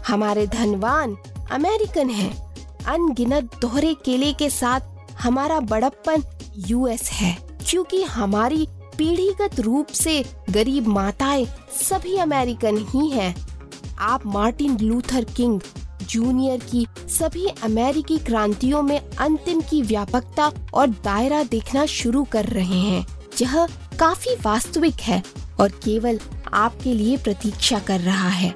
हमारे 0.09 0.47
धनवान 0.47 1.17
अमेरिकन 1.51 2.11
हैं। 2.11 2.55
अनगिनत 2.85 3.51
दोहरे 3.61 3.95
केले 3.95 4.33
के 4.33 4.51
साथ 4.51 4.81
हमारा 5.23 5.61
बड़प्पन 5.61 6.23
यूएस 6.57 7.11
है। 7.11 7.39
क्योंकि 7.71 8.03
हमारी 8.03 8.69
पीढ़ीगत 8.99 9.61
रूप 9.61 9.87
से 9.87 10.25
गरीब 10.51 10.87
माताएँ 10.87 11.47
सभी 11.81 12.17
अमेरिकन 12.17 12.77
ही 12.79 13.11
हैं। 13.11 13.48
आप 13.99 14.27
मार्टिन 14.27 14.79
लूथर 14.81 15.25
किंग 15.25 15.61
जूनियर 16.03 16.59
की 16.59 16.87
सभी 16.99 17.47
अमेरिकी 17.47 18.19
क्रांतियों 18.19 18.83
में 18.83 19.11
अंतिम 19.11 19.61
की 19.61 19.83
व्यापकता 19.83 20.53
और 20.75 20.87
दायरा 20.87 21.43
देखना 21.43 21.87
शुरू 21.87 22.25
कर 22.25 22.45
रहे 22.45 22.81
हैं 22.81 23.07
यह 23.43 23.67
काफ़ी 24.01 24.35
वास्तविक 24.35 24.95
है 24.95 25.23
और 25.61 25.69
केवल 25.69 26.21
आपके 26.53 26.95
लिए 26.95 27.17
प्रतीक्षा 27.17 27.79
कर 27.79 28.01
रहा 28.01 28.29
है। 28.29 28.55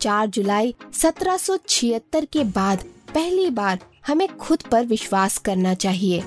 4 0.00 0.26
जुलाई 0.26 0.74
1776 0.92 2.24
के 2.24 2.44
बाद 2.44 2.84
पहली 3.14 3.50
बार 3.50 3.78
हमें 4.06 4.36
खुद 4.36 4.62
पर 4.62 4.84
विश्वास 4.84 5.38
करना 5.38 5.74
चाहिए। 5.74 6.24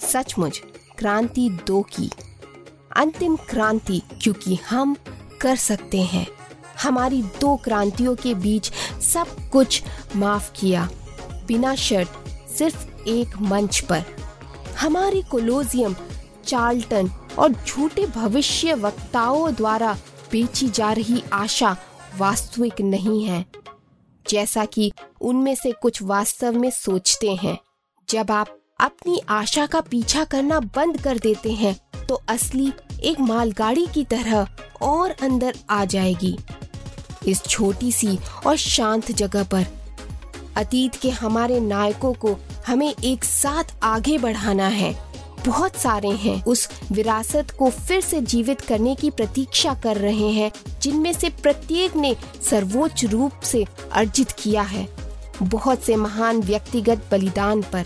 सचमुच, 0.00 0.62
क्रांति 0.98 1.58
दो 1.66 1.82
की। 1.82 2.10
अंतिम 2.96 3.36
क्रांति 3.36 4.02
क्योंकि 4.22 4.58
हम 4.70 4.96
कर 5.40 5.56
सकते 5.56 6.02
हैं। 6.02 6.26
हमारी 6.84 7.22
दो 7.40 7.56
क्रांतियों 7.56 8.14
के 8.14 8.34
बीच 8.34 8.70
सब 9.02 9.50
कुछ 9.52 9.82
माफ़ 10.16 10.50
किया। 10.52 10.88
बिना 11.46 11.74
शर्त, 11.74 12.12
सिर्फ़ 12.58 13.08
एक 13.08 13.36
मंच 13.42 13.80
पर। 13.80 14.04
हमारी 14.78 15.22
कोलोजियम 15.22 15.96
चार्ल्टन 16.46 17.10
और 17.38 17.52
झूठे 17.52 18.06
भविष्य 18.06 18.74
वक्ताओं 18.74 19.54
द्वारा 19.54 19.92
बेची 20.32 20.68
जा 20.68 20.92
रही 20.92 21.22
आशा 21.32 21.76
वास्तविक 22.18 22.80
नहीं 22.80 23.24
है। 23.24 23.44
जैसा 24.28 24.64
कि 24.64 24.92
उनमें 25.20 25.54
से 25.54 25.72
कुछ 25.72 26.02
वास्तव 26.02 26.52
में 26.52 26.70
सोचते 26.70 27.34
हैं। 27.34 27.56
जब 28.08 28.30
आप 28.30 28.58
अपनी 28.80 29.20
आशा 29.28 29.66
का 29.66 29.80
पीछा 29.80 30.24
करना 30.24 30.60
बंद 30.76 31.00
कर 31.00 31.18
देते 31.18 31.52
हैं 31.52 31.76
तो 32.06 32.20
असली 32.28 32.72
एक 33.02 33.20
मालगाड़ी 33.20 33.86
की 33.86 34.04
तरह 34.04 34.46
और 34.82 35.10
अंदर 35.22 35.56
आ 35.70 35.84
जाएगी। 35.84 36.36
इस 37.26 37.42
छोटी 37.42 37.92
सी 37.92 38.18
और 38.46 38.56
शांत 38.56 39.12
जगह 39.12 39.42
पर। 39.42 39.66
अतीत 40.56 40.94
के 40.94 41.10
हमारे 41.10 41.60
नायकों 41.60 42.12
को 42.12 42.36
हमें 42.66 42.94
एक 43.04 43.24
साथ 43.24 43.64
आगे 43.82 44.18
बढ़ाना 44.18 44.66
है। 44.66 45.14
बहुत 45.46 45.76
सारे 45.76 46.08
हैं 46.08 46.44
उस 46.44 46.68
विरासत 46.92 47.50
को 47.58 47.70
फिर 47.70 48.00
से 48.00 48.20
जीवित 48.20 48.60
करने 48.60 48.94
की 48.94 49.10
प्रतीक्षा 49.10 49.74
कर 49.74 49.96
रहे 49.96 50.28
हैं, 50.30 50.52
जिनमें 50.82 51.12
से 51.12 51.28
प्रत्येक 51.28 51.96
ने 51.96 52.16
सर्वोच्च 52.50 53.04
रूप 53.04 53.40
से 53.42 53.66
अर्जित 53.92 54.32
किया 54.32 54.62
है। 54.62 54.88
बहुत 55.42 55.82
से 55.82 55.96
महान 55.96 56.40
व्यक्तिगत 56.40 57.08
बलिदान 57.10 57.62
पर। 57.62 57.84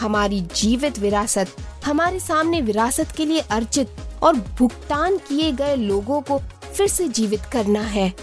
हमारी 0.00 0.40
जीवित 0.40 0.98
विरासत, 0.98 1.46
हमारे 1.84 2.20
सामने 2.20 2.60
विरासत 2.60 3.12
के 3.16 3.24
लिए 3.24 3.40
अर्जित 3.40 3.90
और 4.22 4.36
भुगतान 4.36 5.16
किए 5.16 5.52
गए 5.52 5.76
लोगों 5.76 6.20
को 6.20 6.38
फिर 6.74 6.88
से 6.88 7.08
जीवित 7.08 7.40
करना 7.40 7.80
है। 7.80 8.14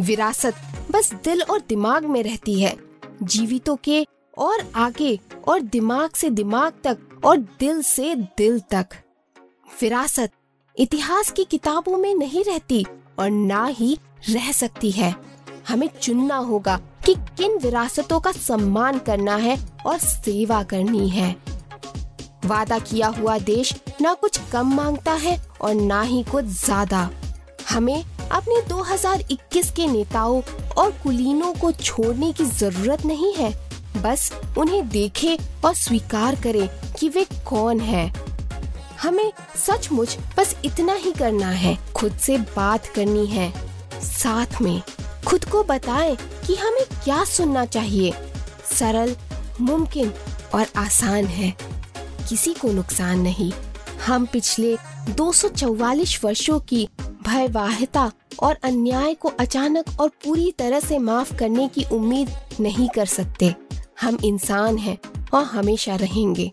विरासत 0.00 0.54
बस 0.90 1.12
दिल 1.24 1.42
और 1.42 1.62
दिमाग 1.68 2.04
में 2.04 2.22
रहती 2.22 2.60
है। 2.60 2.76
जीवितों 3.22 3.76
के 3.76 4.06
और 4.36 4.64
आगे 4.76 5.18
और 5.48 5.60
दिमाग 5.60 6.10
से 6.10 6.30
दिमाग 6.30 6.72
तक 6.84 7.20
और 7.24 7.36
दिल 7.60 7.80
से 7.82 8.14
दिल 8.14 8.58
तक। 8.70 8.96
विरासत 9.82 10.30
इतिहास 10.76 11.30
की 11.30 11.44
किताबों 11.44 11.96
में 11.98 12.14
नहीं 12.14 12.44
रहती 12.44 12.84
और 13.18 13.30
ना 13.30 13.64
ही 13.66 13.96
रह 14.30 14.50
सकती 14.52 14.90
है। 14.90 15.14
हमें 15.68 15.88
चुनना 16.02 16.36
होगा 16.36 16.76
कि 17.06 17.14
किन 17.38 17.58
विरासतों 17.58 18.20
का 18.20 18.32
सम्मान 18.32 18.98
करना 18.98 19.36
है 19.36 19.56
और 19.86 19.98
सेवा 19.98 20.62
करनी 20.62 21.08
है। 21.08 21.34
वादा 22.44 22.78
किया 22.78 23.08
हुआ 23.08 23.38
देश 23.38 23.74
ना 24.00 24.12
कुछ 24.14 24.40
कम 24.52 24.74
माँगता 24.74 25.12
है 25.14 25.38
और 25.60 25.74
ना 25.74 26.02
ही 26.02 26.22
कुछ 26.22 26.44
ज़्यादा। 26.44 27.08
हमें 27.70 28.04
अपने 28.32 28.62
2021 28.68 29.70
के 29.70 29.86
नेताओं 29.86 30.42
और 30.78 30.90
कुलीनों 30.90 31.54
को 31.54 31.72
छोड़ने 31.72 32.32
की 32.32 32.44
ज़रूरत 32.44 33.06
नहीं 33.06 33.34
है। 33.34 33.66
बस 33.96 34.32
उन्हें 34.58 34.88
देखे 34.88 35.38
और 35.64 35.74
स्वीकार 35.74 36.34
करे 36.34 36.70
कि 37.00 37.08
वे 37.08 37.26
कौन 37.46 37.80
है। 37.80 38.14
हमें 39.02 39.32
सचमुच 39.56 40.18
बस 40.38 40.56
इतना 40.64 40.94
ही 40.94 41.12
करना 41.12 41.50
है। 41.50 41.78
खुद 41.94 42.12
से 42.12 42.38
बात 42.38 42.86
करनी 42.86 43.26
है। 43.26 43.52
साथ 44.02 44.62
में 44.62 44.82
खुद 45.26 45.44
को 45.44 45.62
बताएँ 45.62 46.16
कि 46.46 46.54
हमें 46.54 46.84
क्या 47.04 47.24
सुनना 47.24 47.64
चाहिए। 47.64 48.12
सरल, 48.72 49.16
मुमकिन 49.60 50.14
और 50.54 50.66
आसान 50.76 51.24
है। 51.24 51.56
किसी 52.28 52.54
को 52.54 52.72
नुकसान 52.72 53.20
नहीं। 53.20 53.52
हम 54.06 54.26
पिछले 54.26 54.76
244 55.10 56.24
वर्षों 56.24 56.60
की 56.60 56.88
भयवाहिता 57.26 58.10
और 58.40 58.58
अन्याय 58.62 59.14
को 59.14 59.28
अचानक 59.40 60.00
और 60.00 60.08
पूरी 60.24 60.50
तरह 60.58 60.80
से 60.80 60.98
माफ़ 60.98 61.34
करने 61.36 61.68
की 61.68 61.84
उम्मीद 61.92 62.30
नहीं 62.60 62.88
कर 62.88 63.06
सकते 63.06 63.54
हम 64.00 64.18
इंसान 64.24 64.78
हैं 64.78 64.98
और 65.34 65.44
हमेशा 65.44 65.96
रहेंगे 65.96 66.50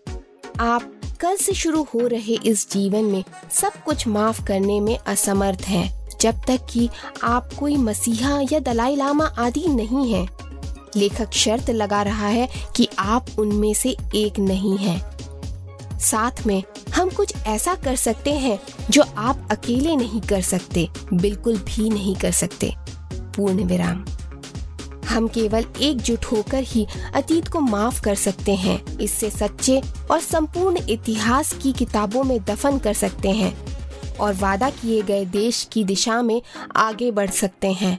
आप 0.60 0.90
कल 1.20 1.36
से 1.36 1.52
शुरू 1.54 1.82
हो 1.94 2.06
रहे 2.06 2.34
इस 2.44 2.70
जीवन 2.70 3.04
में 3.04 3.24
सब 3.52 3.72
कुछ 3.84 4.06
माफ़ 4.08 4.44
करने 4.46 4.80
में 4.80 4.96
असमर्थ 4.98 5.60
हैं, 5.60 6.08
जब 6.20 6.40
तक 6.46 6.66
कि 6.72 6.88
आप 7.22 7.52
कोई 7.58 7.76
मसीहा 7.76 8.40
या 8.52 8.58
दलाई 8.58 8.96
लामा 8.96 9.26
आदि 9.38 9.66
नहीं 9.68 10.12
हैं। 10.12 10.28
लेखक 10.96 11.32
शर्त 11.32 11.70
लगा 11.70 12.02
रहा 12.02 12.26
है 12.26 12.48
कि 12.76 12.88
आप 12.98 13.26
उनमें 13.38 13.72
से 13.74 13.96
एक 14.14 14.38
नहीं 14.38 14.76
हैं। 14.78 15.00
साथ 16.04 16.46
में 16.46 16.62
हम 16.94 17.10
कुछ 17.10 17.34
ऐसा 17.46 17.74
कर 17.74 17.96
सकते 17.96 18.32
हैं 18.32 18.58
जो 18.90 19.04
आप 19.16 19.48
अकेले 19.50 19.96
नहीं 19.96 20.20
कर 20.20 20.42
सकते, 20.42 20.88
बिल्कुल 21.12 21.56
भी 21.56 21.90
नहीं 21.90 22.16
कर 22.16 22.32
सकते। 22.32 22.74
पूर्ण 23.12 23.64
विराम। 23.64 24.04
हम 25.08 25.28
केवल 25.28 25.64
एकजुट 25.80 26.24
होकर 26.24 26.62
ही 26.62 26.86
अतीत 27.14 27.48
को 27.48 27.60
माफ़ 27.60 28.02
कर 28.02 28.14
सकते 28.14 28.54
हैं। 28.54 28.98
इससे 28.98 29.30
सच्चे 29.30 29.82
और 30.10 30.20
संपूर्ण 30.20 30.80
इतिहास 30.88 31.52
की 31.62 31.72
किताबों 31.72 32.24
में 32.24 32.44
दफन 32.44 32.78
कर 32.78 32.94
सकते 32.94 33.30
हैं 33.30 33.56
और 34.20 34.34
वादा 34.34 34.70
किए 34.70 35.02
गए 35.02 35.24
देश 35.24 35.68
की 35.72 35.84
दिशा 35.84 36.22
में 36.22 36.42
आगे 36.76 37.10
बढ़ 37.10 37.30
सकते 37.30 37.72
हैं। 37.72 37.98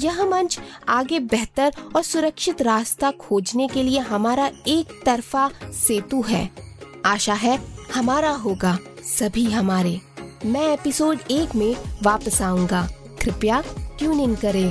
यह 0.00 0.24
मंच 0.24 0.58
आगे 0.88 1.18
बेहतर 1.20 1.72
और 1.96 2.02
सुरक्षित 2.02 2.62
रास्ता 2.62 3.10
खोजने 3.10 3.68
के 3.68 3.82
लिए 3.82 3.98
हमारा 3.98 4.50
एक 4.68 5.02
तरफा 5.06 5.50
सेतु 5.64 6.22
है। 6.22 6.71
आशा 7.06 7.34
है 7.34 7.58
हमारा 7.94 8.30
होगा, 8.30 8.78
सभी 9.18 9.44
हमारे। 9.44 10.00
मैं 10.44 10.66
एपिसोड 10.72 11.18
एक 11.30 11.54
में 11.54 11.76
वापस 12.02 12.40
आऊँगा। 12.42 12.88
कृपया 13.22 13.62
ट्यून 13.98 14.20
इन 14.20 14.34
करें। 14.34 14.70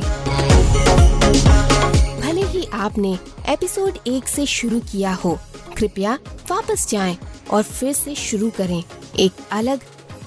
भले 2.22 2.42
ही 2.42 2.66
आपने 2.74 3.18
एपिसोड 3.50 3.98
एक 4.08 4.28
से 4.28 4.46
शुरू 4.46 4.80
किया 4.80 5.14
हो, 5.14 5.38
कृपया 5.78 6.18
वापस 6.52 6.90
जाएँ 6.90 7.18
और 7.52 7.64
फिर 7.64 7.94
से 7.94 8.16
शुरू 8.16 8.50
करें 8.50 8.84
एक 9.20 9.32
अलग 9.52 9.80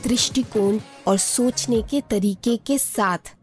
दृष्टिकोण 0.04 0.78
और 1.06 1.18
सोचने 1.18 1.82
के 1.82 2.00
तरीके 2.00 2.56
के 2.56 2.78
साथ। 2.78 3.34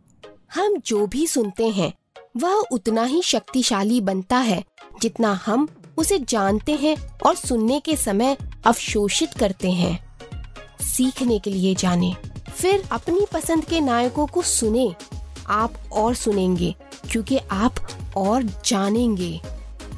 हम 0.56 0.78
जो 0.86 1.08
भी 1.08 1.28
सुनते 1.28 1.67
हैं, 1.69 1.93
वह 2.38 2.63
उतना 2.71 3.04
ही 3.04 3.21
शक्तिशाली 3.21 4.02
बनता 4.02 4.38
है 4.38 4.63
जितना 5.02 5.39
हम 5.45 5.67
उसे 5.97 6.19
जानते 6.19 6.71
हैं 6.71 6.95
और 7.25 7.36
सुनने 7.36 7.80
के 7.80 7.95
समय 7.95 8.38
अवशोषित 8.65 9.34
करते 9.34 9.71
हैं। 9.71 9.99
सीखने 10.86 11.39
के 11.39 11.49
लिए 11.49 11.75
जाने, 11.75 12.13
फिर 12.56 12.84
अपनी 12.91 13.25
पसंद 13.34 13.65
के 13.65 13.80
नायकों 13.80 14.27
को 14.27 14.41
सुने। 14.41 14.93
आप 15.47 15.73
और 15.91 16.15
सुनेंगे, 16.15 16.75
क्योंकि 17.12 17.38
आप 17.51 17.75
और 18.17 18.43
जानेंगे। 18.65 19.41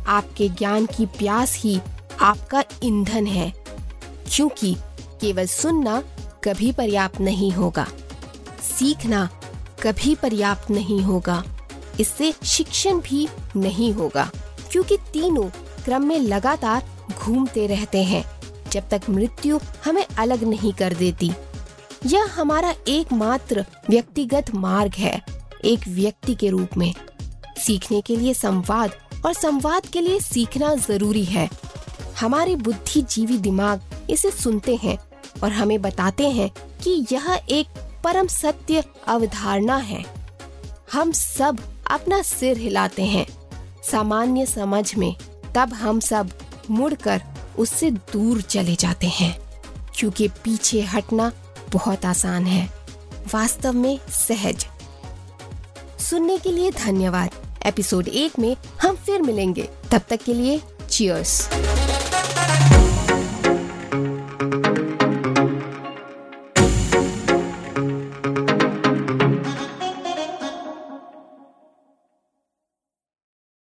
आपके 0.07 0.49
ज्ञान 0.49 0.85
की 0.85 1.05
प्यास 1.05 1.55
ही 1.57 1.79
आपका 2.21 2.63
ईंधन 2.83 3.27
है, 3.27 3.51
क्योंकि 4.27 4.75
केवल 5.21 5.45
सुनना 5.45 6.01
कभी 6.43 6.71
पर्याप्त 6.71 7.19
नहीं 7.21 7.51
होगा। 7.51 7.87
सीखना 8.69 9.25
कभी 9.83 10.15
पर्याप्त 10.15 10.71
नहीं 10.71 11.01
होगा। 11.01 11.43
इससे 11.99 12.33
शिक्षण 12.45 12.99
भी 12.99 13.27
नहीं 13.55 13.93
होगा, 13.93 14.29
क्योंकि 14.71 14.97
तीनों 15.13 15.49
क्रम 15.85 16.03
में 16.03 16.19
लगातार 16.19 16.83
घूमते 17.15 17.67
रहते 17.67 18.03
हैं, 18.03 18.25
जब 18.71 18.89
तक 18.89 19.01
मृत्यु 19.09 19.59
हमें 19.85 20.05
अलग 20.17 20.43
नहीं 20.43 20.73
कर 20.73 20.93
देती। 20.93 21.31
यह 22.05 22.29
हमारा 22.35 22.73
एकमात्र 22.87 23.65
व्यक्तिगत 23.89 24.45
मार्ग 24.55 24.93
है, 24.93 25.25
एक 25.65 25.87
व्यक्ति 25.87 26.35
के 26.35 26.49
रूप 26.49 26.77
में। 26.77 26.93
सीखने 27.57 28.01
के 28.01 28.15
लिए 28.15 28.33
संवाद 28.33 28.91
और 29.25 29.33
संवाद 29.33 29.85
के 29.85 30.01
लिए 30.01 30.19
सीखना 30.19 30.75
ज़रूरी 30.75 31.23
है। 31.23 31.49
हमारे 32.19 32.55
बुद्धिजीवी 32.55 33.37
दिमाग 33.37 33.81
इसे 34.09 34.31
सुनते 34.31 34.75
हैं 34.75 34.97
और 35.43 35.51
हमें 35.51 35.81
बताते 35.81 36.29
हैं 36.29 36.49
कि 36.83 37.05
यह 37.11 37.41
एक 37.49 37.67
परम 38.03 38.27
सत्य 38.27 38.83
अवधारणा 39.07 39.75
है। 39.75 40.05
हम 40.93 41.11
सब 41.11 41.57
अपना 41.91 42.21
सिर 42.21 42.57
हिलाते 42.57 43.03
हैं। 43.03 43.25
सामान्य 43.91 44.45
समझ 44.45 44.95
में 44.95 45.15
तब 45.55 45.73
हम 45.73 45.99
सब 45.99 46.29
मुड़कर 46.69 47.21
उससे 47.57 47.91
दूर 47.91 48.41
चले 48.41 48.75
जाते 48.75 49.07
हैं, 49.07 49.37
क्योंकि 49.95 50.27
पीछे 50.27 50.81
हटना 50.81 51.31
बहुत 51.73 52.05
आसान 52.05 52.45
है। 52.45 52.69
वास्तव 53.33 53.73
में 53.73 53.99
सहज। 54.09 54.67
सुनने 55.99 56.37
के 56.37 56.51
लिए 56.51 56.71
धन्यवाद। 56.71 57.29
एपिसोड 57.65 58.07
एक 58.07 58.39
में 58.39 58.55
हम 58.81 58.95
फिर 58.95 59.21
मिलेंगे। 59.21 59.69
तब 59.91 60.01
तक 60.09 60.23
के 60.23 60.33
लिए 60.33 60.61
चियर्स 60.89 61.49